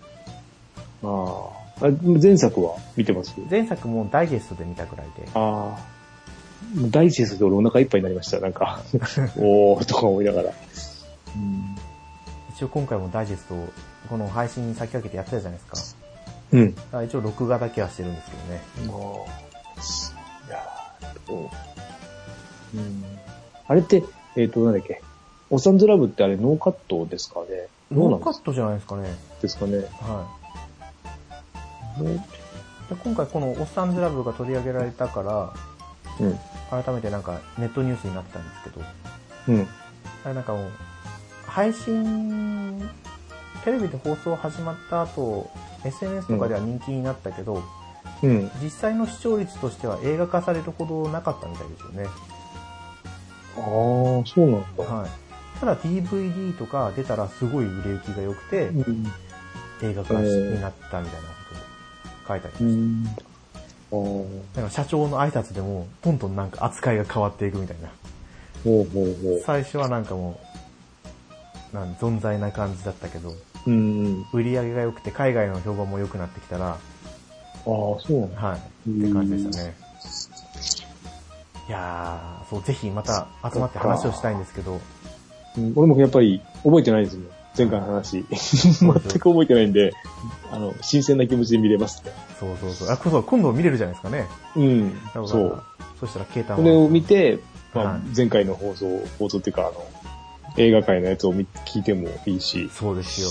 [1.04, 1.50] あ
[1.82, 1.86] あ。
[1.86, 1.90] あ
[2.22, 3.34] 前作は見てます？
[3.50, 5.28] 前作もダイジェストで見たくらいで。
[5.34, 5.80] ああ。
[6.90, 8.40] ダイジェストで俺お腹いっぱいになりました。
[8.40, 8.82] なんか、
[9.38, 10.50] おーとか思いながら。
[10.50, 11.76] うん。
[12.56, 13.68] 一応今回もダイジェストを、
[14.10, 15.98] この配信に先駆けてやってたじゃないですか。
[16.52, 16.60] う
[17.02, 17.06] ん。
[17.06, 18.92] 一応録画だけはしてるんですけどね。
[18.92, 20.64] もう、いや
[21.30, 21.34] う？
[22.78, 23.04] うん。
[23.68, 24.04] あれって、
[24.36, 25.02] えっ、と、なんだっけ？
[25.50, 27.68] おっさんずラブってあれノーカットですかね？
[27.92, 29.14] ノーカットじゃないですかね。
[29.42, 29.78] ですかね。
[29.78, 30.26] は
[31.98, 32.04] い。
[32.04, 35.54] で今回このおっさんずラブが取り上げられたから、
[36.20, 36.40] うん。
[36.84, 38.82] 改めてなんかネットニュースになってたんですけど、
[39.50, 39.68] うん。
[40.24, 40.72] あれなんかもう、
[41.46, 42.80] 配信、
[43.64, 45.50] テレビで放送始まった後、
[45.84, 47.64] SNS とかでは人気になったけど、
[48.24, 48.52] うん。
[48.62, 52.06] 実際の視聴率としては映画化されるほどなかったみたいですよね。
[53.56, 53.64] ああ、
[54.26, 54.84] そうなんだ。
[54.84, 55.10] はい。
[55.60, 59.06] ただ DVD とか出たらすごい売れ行きが良くて、うん。
[59.82, 61.34] 映画化になったみたいなこ
[62.26, 63.33] とを書いてありうました。
[64.56, 67.90] なんか社長の挨拶でも、どんどんなんか扱いが変わっていくみたいな。
[68.64, 69.42] ほうほうほう。
[69.46, 70.40] 最初はなんかも
[71.72, 73.34] う、なん存在な感じだったけど、
[73.68, 74.26] うん。
[74.34, 76.78] 売り上げが良くて海外の評判も良くなってきたら、ああ、
[77.66, 78.42] そうなんだ。
[78.42, 79.76] はい、って感じでしたね。
[81.70, 84.80] いやー、そう、ぜひまた集まって話をしたいんですけど、うん
[85.76, 87.28] 俺もやっぱり覚えてないですもん。
[87.58, 88.26] 前回の話。
[88.32, 89.94] 全く覚えてないんで、
[90.52, 92.12] あの、新鮮な気持ちで見れますね。
[92.40, 92.90] そうそうそう。
[92.90, 94.28] あ、こそ今度見れるじゃないですかね。
[94.56, 95.00] うん。
[95.14, 95.64] そう。
[96.00, 97.40] そしたら、ケータそれを見て、
[97.74, 99.86] まあはい、前回の放送、放送っていうか、あの、
[100.58, 102.70] 映画界のやつを見聞いてもいいし。
[102.74, 103.30] そうですよ。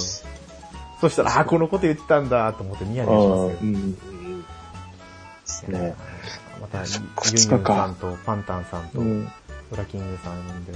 [1.00, 3.50] そしたら、あ、このこと言ってたんだと思ってニヤあニヤしますよ。
[3.50, 3.92] ーうん。
[3.92, 3.98] で
[5.44, 5.94] すね。
[6.60, 9.28] また、ユそンっかユンさんとパンタンさんと、ウうん。
[9.76, 10.72] ラキングさんで、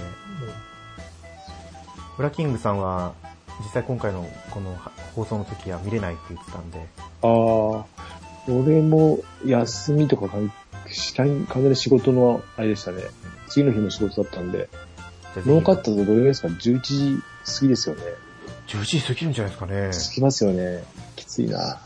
[2.18, 3.12] ウラキングさんは、
[3.60, 4.76] 実際今回のこの
[5.14, 6.78] 放送の時は見れないって言ってたんで、
[7.22, 7.84] ああ、
[8.48, 10.28] 俺も休みとか
[10.88, 13.02] したい、完全に仕事のあれでしたね。
[13.48, 14.68] 次の日も仕事だったんで。
[15.44, 18.02] ノーカットだとどれぐらいですか ?11 時過ぎですよね。
[18.68, 20.84] 11時過ぎるんじゃないですか過ぎますよね。
[21.16, 21.74] きついな。
[21.74, 21.80] ね。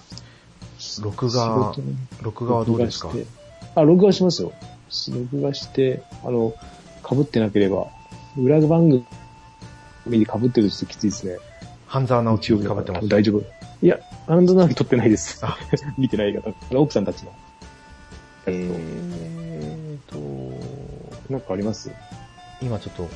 [1.02, 1.74] 録仕画、
[2.22, 3.10] 録画はどうですか？
[3.74, 4.52] あ、録画しますよ。
[5.10, 6.54] 録画して、あの、
[7.08, 7.86] 被ってなければ、
[8.38, 8.88] 裏番
[10.04, 11.38] 組で被ってるときついですね。
[11.90, 13.08] 半沢直樹かぶってます。
[13.08, 13.42] 大丈夫。
[13.82, 15.56] いや、アンドナーキ撮ってないですあ。
[15.98, 16.78] 見てないから。
[16.80, 17.32] 奥さんたちの。
[18.46, 20.12] ええー
[21.26, 21.90] と、なんかあります？
[22.62, 23.08] 今ちょっと、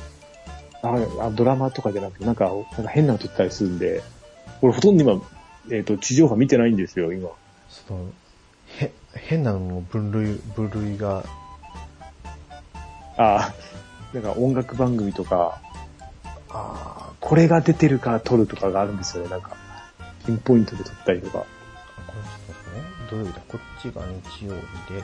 [0.81, 4.03] ああドラマとかじゃなくて、なんか、なんか変なの撮ったりするんで、
[4.61, 5.21] 俺ほとんど今、
[5.71, 7.29] えっ、と、地上波見てないんですよ、今。
[7.69, 8.09] その、
[8.81, 11.23] へ、変なのの分類、分類が、
[13.15, 13.53] ああ、
[14.13, 15.61] なんか音楽番組とか、
[16.49, 19.57] あこれが出てるから撮るとかがあるんですよね、なんか。
[20.27, 21.39] ピンポイントで撮ったりとか。
[21.39, 22.85] ー、これちょっと待ってね。
[23.09, 23.41] 土曜日だ。
[23.47, 23.57] こ？
[23.57, 25.01] っちが日曜日で、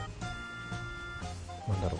[1.68, 1.98] なんだろ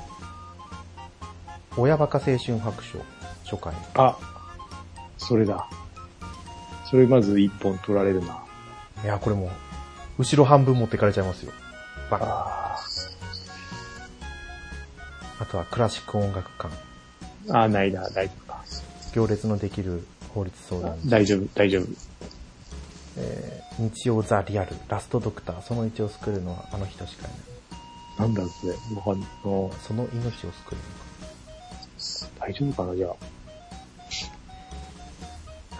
[1.76, 1.80] う。
[1.80, 2.98] 親バカ青春白書、
[3.44, 3.74] 初回。
[3.94, 4.16] あ、
[5.18, 5.68] それだ。
[6.88, 8.44] それまず一本撮られるな。
[9.02, 9.50] いや、これもう、
[10.22, 11.52] 後ろ半分持ってかれちゃいますよ。
[12.08, 12.26] バカ。
[12.26, 12.78] あ
[15.40, 16.72] あとはクラシック音楽館。
[17.50, 18.62] あ、あないな、大丈夫か。
[19.14, 21.08] 行列のできる法律相談所。
[21.10, 21.86] 大丈夫、大丈夫。
[23.16, 27.30] えー日曜ザ・リアル、ラストドクター、その一を救うのはあの人しかい
[28.20, 28.28] ない。
[28.28, 28.74] なんだそれ。
[28.96, 30.80] わかんなその命を救うの
[32.38, 33.10] 大丈夫かな、じゃあ。
[33.10, 33.16] か。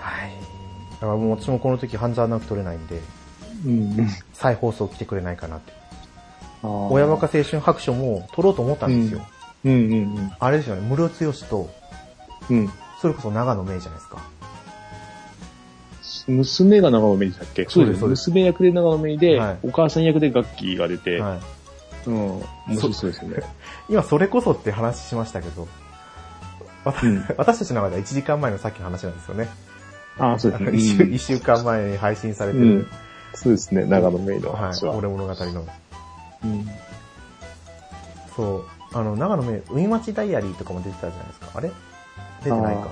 [0.03, 0.32] はい。
[0.92, 3.00] だからもう私もこの時半沢直樹撮れないんで、
[3.66, 4.09] うん。
[4.32, 5.72] 再放送来てくれないかなって。
[6.62, 9.20] あー親バカ青春白書も撮ろうと思ったんですよ。
[9.64, 11.70] うんうんあれですよね、室剛と、
[12.48, 12.59] うん。
[12.59, 12.72] うん。
[13.00, 14.22] それこそ長野芽郁じゃないですか。
[16.29, 17.66] 娘が長野芽郁でしたっけ？
[17.68, 22.09] そうですそうです娘役で長野芽郁で、はいお母さん役でガッキーが出て、はい。
[22.09, 22.14] うん。
[22.14, 22.45] 面
[22.77, 23.43] 白そうですよね。
[23.89, 25.68] 今それこそって話しましたけど、
[26.85, 29.49] わたうん 私たちの中では1時間前のさっきの話なんですよね。
[30.18, 30.73] ああ、そうですね。
[30.73, 32.87] 一週うん一週間前に配信されてるうん、
[33.35, 34.93] そうですね、長野芽郁のはい、話は。
[34.95, 35.66] 俺物語の。
[36.45, 36.68] うん
[38.37, 38.64] そう、
[38.95, 41.47] あの、長野め、海町ダイアリーとかも出てたじゃないですか。
[41.55, 41.70] あれ？
[42.43, 42.89] 出てないか。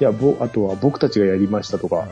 [0.00, 2.06] いや、ぼ、あとは僕たちがやりましたとか、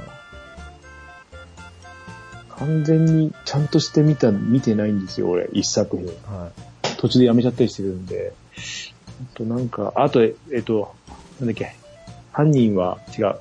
[2.58, 6.06] 完全にちゃんとして見た、見てないんですよ、俺、一作品。
[6.06, 6.50] は
[6.84, 6.96] い。
[6.98, 8.32] 途中でやめちゃったりしてるんで。
[9.34, 10.94] あとなんか、あと、ええっと、
[11.40, 11.74] なんだっけ、
[12.32, 13.36] 犯人は違う。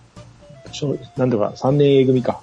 [1.18, 2.42] なんとか、3年 A 組か。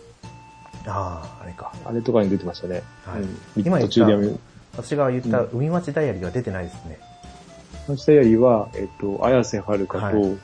[0.87, 1.73] ああ、あれか。
[1.85, 2.83] あれとかに出てましたね。
[3.05, 4.39] はいうん今途中でやめる。
[4.73, 6.99] 私が言った海町ダイアリーは出てないですね。
[7.87, 10.39] マチタヤリは、えっと、綾瀬はるかと、はい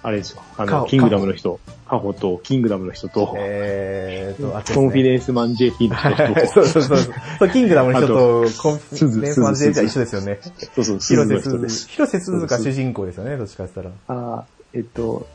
[0.00, 1.58] あれですよ、あの、キングダムの人、
[1.88, 7.50] カホと、キングダムの人と、えーと、あコンフィデンスマン JT の人はいと、そうそうそうそう。
[7.50, 8.14] キングダムの人と
[8.62, 10.38] コンフィデンスマンジェンじゃ一緒ですよね。
[10.74, 11.50] そうそう、鈴広の瀬す
[11.84, 11.88] ず。
[11.88, 14.20] 広瀬すずが主人公ですよね、どっちかって言ったら。
[14.20, 15.26] あーえっと、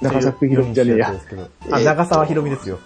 [0.00, 1.20] 長作ひろみじゃねえやで。
[1.20, 1.48] すけど。
[1.70, 2.78] あ、長沢ひろみですよ。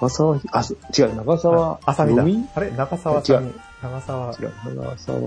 [0.00, 2.24] 長沢ひ、あ、そ違う、長沢あさみだ。
[2.54, 2.70] あれ？
[2.70, 3.52] 長沢さみ。
[3.82, 5.18] 長沢違う、長沢、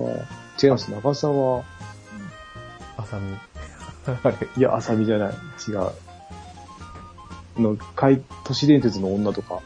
[0.62, 1.64] 違います、長沢、
[2.98, 3.38] あさみ。
[4.58, 5.34] いや、あさみじゃない、
[5.68, 5.90] 違う。
[7.58, 9.60] の、怪、都市伝説の女とか、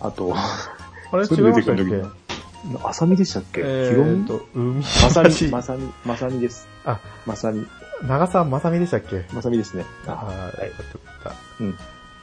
[0.00, 3.60] あと、あれ違そいましたっけれ出てくる時あさみでしたっけ？
[3.64, 6.68] えひろみーと、海まさみ、町 まさみ、まさみです。
[6.84, 7.66] あ、まさみ、
[8.06, 9.24] 長澤まさみでしたっけ？
[9.32, 9.84] まさみですね。
[10.06, 10.36] ああ、はい。
[10.36, 10.46] はい。
[10.46, 11.78] よかったうん。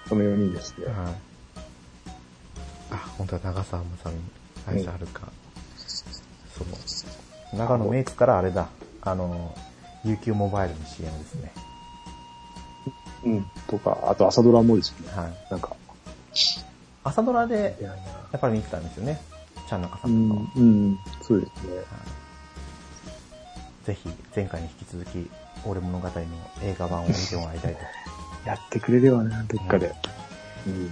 [0.07, 0.86] その4人ですね。
[0.86, 0.95] はい。
[2.91, 4.15] あ、本当だ、長澤まさみ。
[4.73, 5.21] 綾瀬はるか。
[6.57, 6.63] そ
[7.55, 8.67] の、長野メイツからあれだ。
[9.01, 9.55] あの、
[10.05, 11.51] UQ モバイルの CM ですね。
[13.24, 13.45] うん。
[13.67, 15.17] とか、あと朝ドラもですよね。
[15.17, 15.34] はい。
[15.49, 15.76] なんか。
[17.03, 17.93] 朝ドラでい、や
[18.38, 19.20] っぱり見てたんですよね。
[19.67, 20.47] ちゃん中さうんとかは。
[20.47, 20.99] ん、うん。
[21.22, 21.72] そうですね。
[23.86, 25.30] ぜひ、前回に引き続き、
[25.65, 26.13] 俺物語の
[26.63, 27.80] 映画版を見てもらいたいと。
[28.45, 29.93] やってくれればね、どっかで。
[30.67, 30.91] うん。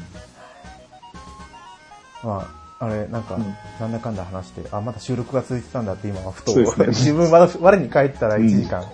[2.23, 2.47] ま
[2.79, 8.79] あ、あれ、なんか、うんなんだかんだ話して、あ、まだ収録が続いてたんだって今はふと、ね 自分まだ我に返ったら1時間。
[8.79, 8.85] は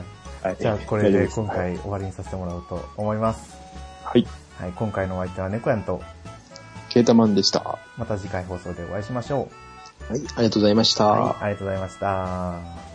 [0.00, 0.17] い。
[0.48, 0.56] はい。
[0.58, 3.56] じゃあ、これで今回終わりにさせてもらおうと思います。
[4.04, 4.26] はい。
[4.58, 6.00] はい、今回のお相手は猫やんと、
[6.88, 7.78] ケータマンでした。
[7.96, 9.48] また次回放送でお会いしましょ
[10.10, 10.12] う。
[10.12, 11.06] はい、ありがとうございました。
[11.06, 12.87] はい、ありがとうございました。